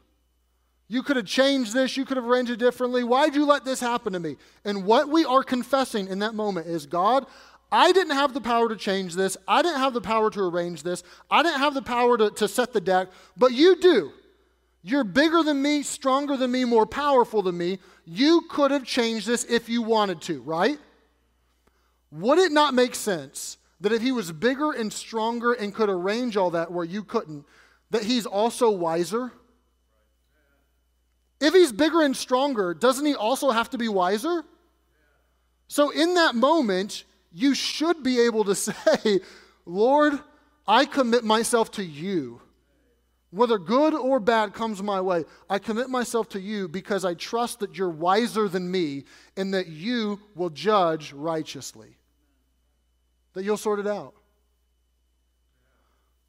You 0.88 1.02
could 1.02 1.16
have 1.16 1.26
changed 1.26 1.72
this. 1.72 1.96
You 1.96 2.04
could 2.04 2.16
have 2.16 2.26
arranged 2.26 2.50
it 2.50 2.58
differently. 2.58 3.04
Why'd 3.04 3.34
you 3.34 3.46
let 3.46 3.64
this 3.64 3.80
happen 3.80 4.12
to 4.12 4.20
me? 4.20 4.36
And 4.64 4.84
what 4.84 5.08
we 5.08 5.24
are 5.24 5.42
confessing 5.42 6.08
in 6.08 6.18
that 6.18 6.34
moment 6.34 6.66
is 6.66 6.86
God, 6.86 7.26
I 7.72 7.92
didn't 7.92 8.14
have 8.14 8.34
the 8.34 8.40
power 8.40 8.68
to 8.68 8.76
change 8.76 9.14
this. 9.14 9.36
I 9.48 9.62
didn't 9.62 9.80
have 9.80 9.94
the 9.94 10.00
power 10.00 10.30
to 10.30 10.40
arrange 10.42 10.82
this. 10.82 11.02
I 11.30 11.42
didn't 11.42 11.58
have 11.58 11.74
the 11.74 11.82
power 11.82 12.16
to, 12.18 12.30
to 12.30 12.48
set 12.48 12.72
the 12.72 12.80
deck, 12.80 13.08
but 13.36 13.52
you 13.52 13.80
do. 13.80 14.12
You're 14.82 15.04
bigger 15.04 15.42
than 15.42 15.62
me, 15.62 15.82
stronger 15.82 16.36
than 16.36 16.52
me, 16.52 16.66
more 16.66 16.84
powerful 16.84 17.40
than 17.40 17.56
me. 17.56 17.78
You 18.04 18.42
could 18.50 18.70
have 18.70 18.84
changed 18.84 19.26
this 19.26 19.44
if 19.44 19.68
you 19.68 19.80
wanted 19.80 20.20
to, 20.22 20.42
right? 20.42 20.78
Would 22.10 22.38
it 22.38 22.52
not 22.52 22.74
make 22.74 22.94
sense 22.94 23.56
that 23.80 23.92
if 23.92 24.02
he 24.02 24.12
was 24.12 24.30
bigger 24.30 24.72
and 24.72 24.92
stronger 24.92 25.54
and 25.54 25.74
could 25.74 25.88
arrange 25.88 26.36
all 26.36 26.50
that 26.50 26.70
where 26.70 26.84
you 26.84 27.02
couldn't, 27.02 27.46
that 27.90 28.04
he's 28.04 28.26
also 28.26 28.70
wiser? 28.70 29.32
If 31.40 31.54
he's 31.54 31.72
bigger 31.72 32.02
and 32.02 32.16
stronger, 32.16 32.74
doesn't 32.74 33.04
he 33.04 33.14
also 33.14 33.50
have 33.50 33.70
to 33.70 33.78
be 33.78 33.88
wiser? 33.88 34.44
So, 35.68 35.90
in 35.90 36.14
that 36.14 36.34
moment, 36.34 37.04
you 37.32 37.54
should 37.54 38.02
be 38.02 38.20
able 38.20 38.44
to 38.44 38.54
say, 38.54 39.20
Lord, 39.66 40.18
I 40.66 40.84
commit 40.84 41.24
myself 41.24 41.70
to 41.72 41.84
you. 41.84 42.40
Whether 43.30 43.58
good 43.58 43.94
or 43.94 44.20
bad 44.20 44.54
comes 44.54 44.80
my 44.80 45.00
way, 45.00 45.24
I 45.50 45.58
commit 45.58 45.90
myself 45.90 46.28
to 46.30 46.40
you 46.40 46.68
because 46.68 47.04
I 47.04 47.14
trust 47.14 47.58
that 47.60 47.76
you're 47.76 47.90
wiser 47.90 48.48
than 48.48 48.70
me 48.70 49.04
and 49.36 49.52
that 49.54 49.66
you 49.66 50.20
will 50.36 50.50
judge 50.50 51.12
righteously, 51.12 51.98
that 53.32 53.42
you'll 53.42 53.56
sort 53.56 53.80
it 53.80 53.88
out. 53.88 54.14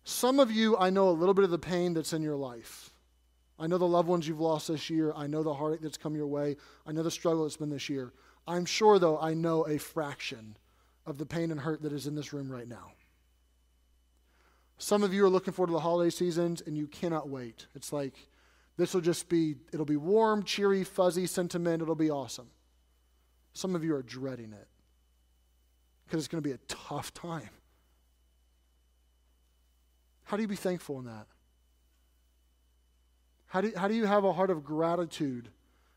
Some 0.04 0.40
of 0.40 0.52
you, 0.52 0.76
I 0.78 0.90
know 0.90 1.10
a 1.10 1.12
little 1.12 1.36
bit 1.36 1.44
of 1.44 1.52
the 1.52 1.60
pain 1.60 1.94
that's 1.94 2.14
in 2.14 2.24
your 2.24 2.36
life. 2.36 2.90
I 3.58 3.68
know 3.68 3.78
the 3.78 3.88
loved 3.88 4.10
ones 4.10 4.28
you've 4.28 4.42
lost 4.42 4.68
this 4.68 4.90
year. 4.90 5.14
I 5.16 5.28
know 5.28 5.44
the 5.44 5.54
heartache 5.54 5.82
that's 5.82 5.98
come 5.98 6.16
your 6.16 6.28
way. 6.28 6.58
I 6.86 6.92
know 6.92 7.04
the 7.04 7.12
struggle 7.12 7.44
that's 7.44 7.58
been 7.58 7.70
this 7.70 7.90
year. 7.90 8.12
I'm 8.48 8.66
sure, 8.66 9.00
though, 9.00 9.18
I 9.20 9.34
know 9.34 9.66
a 9.66 9.78
fraction 9.78 10.58
of 11.06 11.18
the 11.18 11.26
pain 11.26 11.52
and 11.52 11.60
hurt 11.60 11.82
that 11.84 11.94
is 11.94 12.08
in 12.08 12.16
this 12.16 12.34
room 12.34 12.52
right 12.52 12.68
now. 12.68 12.92
Some 14.78 15.04
of 15.04 15.14
you 15.14 15.24
are 15.26 15.30
looking 15.30 15.54
forward 15.54 15.68
to 15.68 15.74
the 15.74 15.80
holiday 15.80 16.10
seasons 16.10 16.62
and 16.66 16.78
you 16.78 16.88
cannot 16.88 17.30
wait. 17.30 17.68
It's 17.76 17.94
like 17.94 18.14
this 18.78 18.94
will 18.94 19.02
just 19.02 19.30
be, 19.30 19.56
it'll 19.72 19.86
be 19.86 19.96
warm, 19.96 20.44
cheery, 20.44 20.84
fuzzy 20.84 21.28
sentiment. 21.28 21.82
It'll 21.82 21.96
be 21.96 22.12
awesome. 22.12 22.50
Some 23.54 23.74
of 23.74 23.86
you 23.86 23.96
are 23.96 24.04
dreading 24.04 24.52
it 24.52 24.68
because 26.06 26.20
it's 26.20 26.28
going 26.28 26.44
to 26.44 26.48
be 26.48 26.54
a 26.54 26.60
tough 26.68 27.14
time. 27.14 27.50
How 30.24 30.36
do 30.36 30.42
you 30.44 30.48
be 30.50 30.58
thankful 30.58 31.00
in 31.00 31.06
that? 31.06 31.28
How 33.48 33.62
do, 33.62 33.72
how 33.76 33.88
do 33.88 33.94
you 33.94 34.06
have 34.06 34.24
a 34.24 34.34
heart 34.34 34.50
of 34.50 34.64
gratitude 34.64 35.50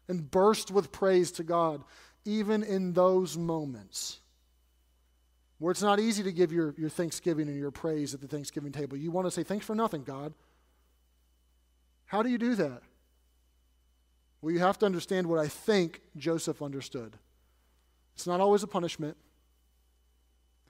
and 0.08 0.30
burst 0.30 0.70
with 0.70 0.92
praise 0.92 1.32
to 1.32 1.42
God, 1.42 1.82
even 2.24 2.62
in 2.62 2.92
those 2.92 3.36
moments 3.36 4.20
where 5.58 5.72
it's 5.72 5.82
not 5.82 5.98
easy 5.98 6.22
to 6.22 6.32
give 6.32 6.52
your, 6.52 6.74
your 6.78 6.88
thanksgiving 6.88 7.48
and 7.48 7.58
your 7.58 7.70
praise 7.70 8.14
at 8.14 8.20
the 8.20 8.28
Thanksgiving 8.28 8.72
table? 8.72 8.96
You 8.96 9.10
want 9.10 9.26
to 9.26 9.30
say, 9.30 9.42
Thanks 9.42 9.66
for 9.66 9.74
nothing, 9.74 10.04
God. 10.04 10.32
How 12.06 12.22
do 12.22 12.30
you 12.30 12.38
do 12.38 12.54
that? 12.54 12.82
Well, 14.40 14.52
you 14.52 14.60
have 14.60 14.78
to 14.78 14.86
understand 14.86 15.26
what 15.26 15.38
I 15.38 15.48
think 15.48 16.00
Joseph 16.16 16.62
understood. 16.62 17.16
It's 18.14 18.26
not 18.26 18.40
always 18.40 18.62
a 18.62 18.66
punishment. 18.66 19.16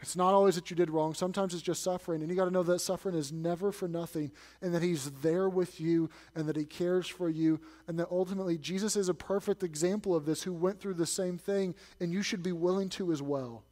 It's 0.00 0.14
not 0.14 0.32
always 0.32 0.54
that 0.54 0.70
you 0.70 0.76
did 0.76 0.90
wrong. 0.90 1.12
Sometimes 1.12 1.54
it's 1.54 1.62
just 1.62 1.82
suffering. 1.82 2.22
And 2.22 2.30
you 2.30 2.36
got 2.36 2.44
to 2.44 2.52
know 2.52 2.62
that 2.62 2.78
suffering 2.80 3.16
is 3.16 3.32
never 3.32 3.72
for 3.72 3.88
nothing 3.88 4.30
and 4.62 4.72
that 4.74 4.82
He's 4.82 5.10
there 5.10 5.48
with 5.48 5.80
you 5.80 6.08
and 6.36 6.46
that 6.46 6.56
He 6.56 6.64
cares 6.64 7.08
for 7.08 7.28
you. 7.28 7.60
And 7.88 7.98
that 7.98 8.08
ultimately, 8.10 8.58
Jesus 8.58 8.94
is 8.94 9.08
a 9.08 9.14
perfect 9.14 9.62
example 9.62 10.14
of 10.14 10.24
this 10.24 10.44
who 10.44 10.52
went 10.52 10.80
through 10.80 10.94
the 10.94 11.06
same 11.06 11.36
thing, 11.36 11.74
and 11.98 12.12
you 12.12 12.22
should 12.22 12.42
be 12.42 12.52
willing 12.52 12.88
to 12.90 13.10
as 13.10 13.20
well. 13.20 13.64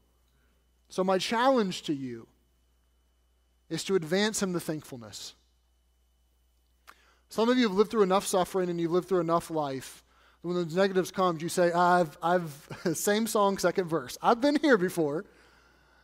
So, 0.89 1.05
my 1.05 1.19
challenge 1.19 1.83
to 1.83 1.95
you 1.95 2.27
is 3.69 3.85
to 3.85 3.95
advance 3.95 4.43
Him 4.43 4.53
to 4.53 4.61
thankfulness. 4.61 5.35
Some 7.29 7.49
of 7.49 7.57
you 7.57 7.69
have 7.69 7.77
lived 7.77 7.91
through 7.91 8.03
enough 8.03 8.27
suffering 8.27 8.71
and 8.71 8.81
you've 8.81 8.93
lived 8.93 9.09
through 9.09 9.21
enough 9.21 9.51
life. 9.51 10.03
When 10.43 10.55
those 10.55 10.77
negatives 10.77 11.11
come, 11.11 11.39
you 11.41 11.49
say, 11.49 11.73
I've, 11.73 12.17
I've, 12.23 12.69
same 12.95 13.27
song, 13.27 13.59
second 13.59 13.89
verse. 13.89 14.17
I've 14.23 14.41
been 14.41 14.57
here 14.61 14.79
before. 14.79 15.25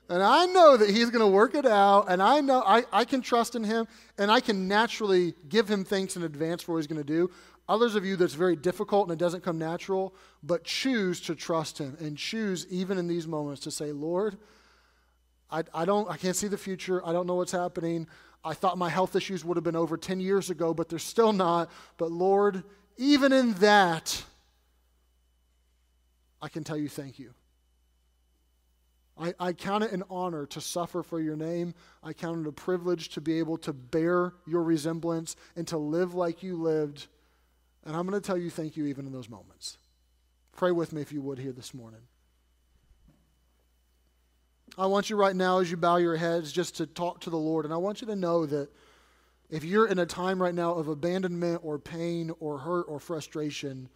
And 0.08 0.22
I 0.22 0.46
know 0.46 0.76
that 0.76 0.90
he's 0.90 1.10
going 1.10 1.24
to 1.24 1.26
work 1.26 1.54
it 1.54 1.64
out, 1.64 2.06
and 2.08 2.22
I 2.22 2.40
know 2.40 2.62
I, 2.66 2.84
I 2.92 3.04
can 3.04 3.22
trust 3.22 3.54
in 3.54 3.64
him, 3.64 3.86
and 4.18 4.30
I 4.30 4.40
can 4.40 4.68
naturally 4.68 5.34
give 5.48 5.68
him 5.68 5.84
thanks 5.84 6.16
in 6.16 6.22
advance 6.22 6.62
for 6.62 6.72
what 6.72 6.78
he's 6.78 6.86
going 6.86 7.02
to 7.02 7.04
do. 7.04 7.30
Others 7.68 7.94
of 7.94 8.04
you, 8.04 8.16
that's 8.16 8.34
very 8.34 8.56
difficult 8.56 9.08
and 9.08 9.12
it 9.12 9.22
doesn't 9.22 9.42
come 9.42 9.56
natural, 9.56 10.14
but 10.42 10.64
choose 10.64 11.20
to 11.22 11.34
trust 11.34 11.78
him 11.78 11.96
and 12.00 12.18
choose, 12.18 12.66
even 12.68 12.98
in 12.98 13.06
these 13.06 13.26
moments, 13.26 13.62
to 13.62 13.70
say, 13.70 13.92
Lord, 13.92 14.36
I, 15.50 15.62
I, 15.72 15.84
don't, 15.84 16.10
I 16.10 16.16
can't 16.16 16.34
see 16.34 16.48
the 16.48 16.58
future. 16.58 17.06
I 17.06 17.12
don't 17.12 17.26
know 17.26 17.36
what's 17.36 17.52
happening. 17.52 18.08
I 18.44 18.54
thought 18.54 18.76
my 18.76 18.88
health 18.88 19.14
issues 19.14 19.44
would 19.44 19.56
have 19.56 19.64
been 19.64 19.76
over 19.76 19.96
10 19.96 20.18
years 20.18 20.50
ago, 20.50 20.74
but 20.74 20.88
they're 20.88 20.98
still 20.98 21.32
not. 21.32 21.70
But 21.96 22.10
Lord, 22.10 22.64
even 22.96 23.32
in 23.32 23.54
that, 23.54 24.22
I 26.40 26.48
can 26.48 26.64
tell 26.64 26.76
you 26.76 26.88
thank 26.88 27.18
you. 27.18 27.32
I, 29.18 29.34
I, 29.38 29.52
count 29.52 29.84
it 29.84 29.92
an 29.92 30.02
honor 30.08 30.46
to 30.46 30.60
suffer 30.60 31.02
for 31.02 31.20
your 31.20 31.36
name. 31.36 31.74
I 32.02 32.12
count 32.12 32.46
it 32.46 32.48
a 32.48 32.52
privilege 32.52 33.10
to 33.10 33.20
be 33.20 33.38
able 33.38 33.58
to 33.58 33.72
bear 33.72 34.32
your 34.46 34.62
resemblance 34.62 35.36
and 35.54 35.68
to 35.68 35.76
live 35.76 36.14
like 36.14 36.42
you 36.42 36.56
lived. 36.56 37.08
And 37.84 37.94
I'm 37.94 38.06
going 38.06 38.20
to 38.20 38.26
tell 38.26 38.38
you 38.38 38.48
thank 38.48 38.76
you 38.76 38.86
even 38.86 39.06
in 39.06 39.12
those 39.12 39.28
moments. 39.28 39.76
Pray 40.56 40.70
with 40.70 40.92
me 40.92 41.02
if 41.02 41.12
you 41.12 41.20
would 41.22 41.38
here 41.38 41.52
this 41.52 41.74
morning. 41.74 42.00
I 44.78 44.86
want 44.86 45.10
you 45.10 45.16
right 45.16 45.36
now, 45.36 45.58
as 45.58 45.70
you 45.70 45.76
bow 45.76 45.96
your 45.96 46.16
heads, 46.16 46.50
just 46.50 46.78
to 46.78 46.86
talk 46.86 47.20
to 47.20 47.30
the 47.30 47.36
Lord. 47.36 47.66
And 47.66 47.74
I 47.74 47.76
want 47.76 48.00
you 48.00 48.06
to 48.06 48.16
know 48.16 48.46
that 48.46 48.70
if 49.50 49.64
you're 49.64 49.86
in 49.86 49.98
a 49.98 50.06
time 50.06 50.40
right 50.40 50.54
now 50.54 50.72
of 50.72 50.88
abandonment 50.88 51.60
or 51.62 51.78
pain 51.78 52.32
or 52.40 52.58
hurt 52.58 52.84
or 52.88 52.98
frustration, 52.98 53.90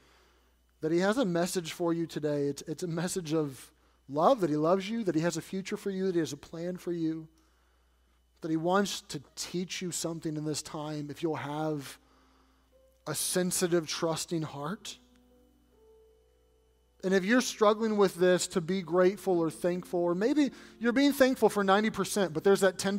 that 0.83 0.93
He 0.93 0.99
has 0.99 1.17
a 1.17 1.25
message 1.25 1.73
for 1.73 1.95
you 1.95 2.07
today. 2.07 2.49
It's, 2.49 2.63
it's 2.63 2.83
a 2.83 2.89
message 2.89 3.33
of 3.33 3.73
love, 4.09 4.41
that 4.41 4.51
He 4.51 4.57
loves 4.57 4.89
you, 4.89 5.05
that 5.05 5.15
He 5.15 5.23
has 5.23 5.37
a 5.37 5.43
future 5.43 5.77
for 5.77 5.91
you, 5.91 6.07
that 6.07 6.15
He 6.15 6.21
has 6.21 6.33
a 6.33 6.37
plan 6.37 6.77
for 6.77 6.93
you, 6.93 7.29
that 8.43 8.51
He 8.51 8.57
wants 8.57 9.01
to 9.09 9.21
teach 9.35 9.83
you 9.83 9.91
something 9.91 10.37
in 10.37 10.45
this 10.45 10.63
time 10.63 11.09
if 11.11 11.23
you'll 11.23 11.37
have 11.37 11.99
a 13.07 13.15
sensitive, 13.15 13.89
trusting 13.89 14.43
heart. 14.43 14.99
And 17.05 17.13
if 17.13 17.25
you're 17.25 17.41
struggling 17.41 17.97
with 17.97 18.15
this 18.15 18.47
to 18.49 18.61
be 18.61 18.83
grateful 18.83 19.39
or 19.39 19.51
thankful, 19.51 20.01
or 20.01 20.15
maybe 20.15 20.51
you're 20.79 20.93
being 20.93 21.13
thankful 21.13 21.49
for 21.49 21.65
90%, 21.65 22.33
but 22.33 22.45
there's 22.45 22.61
that 22.61 22.79
10 22.79 22.95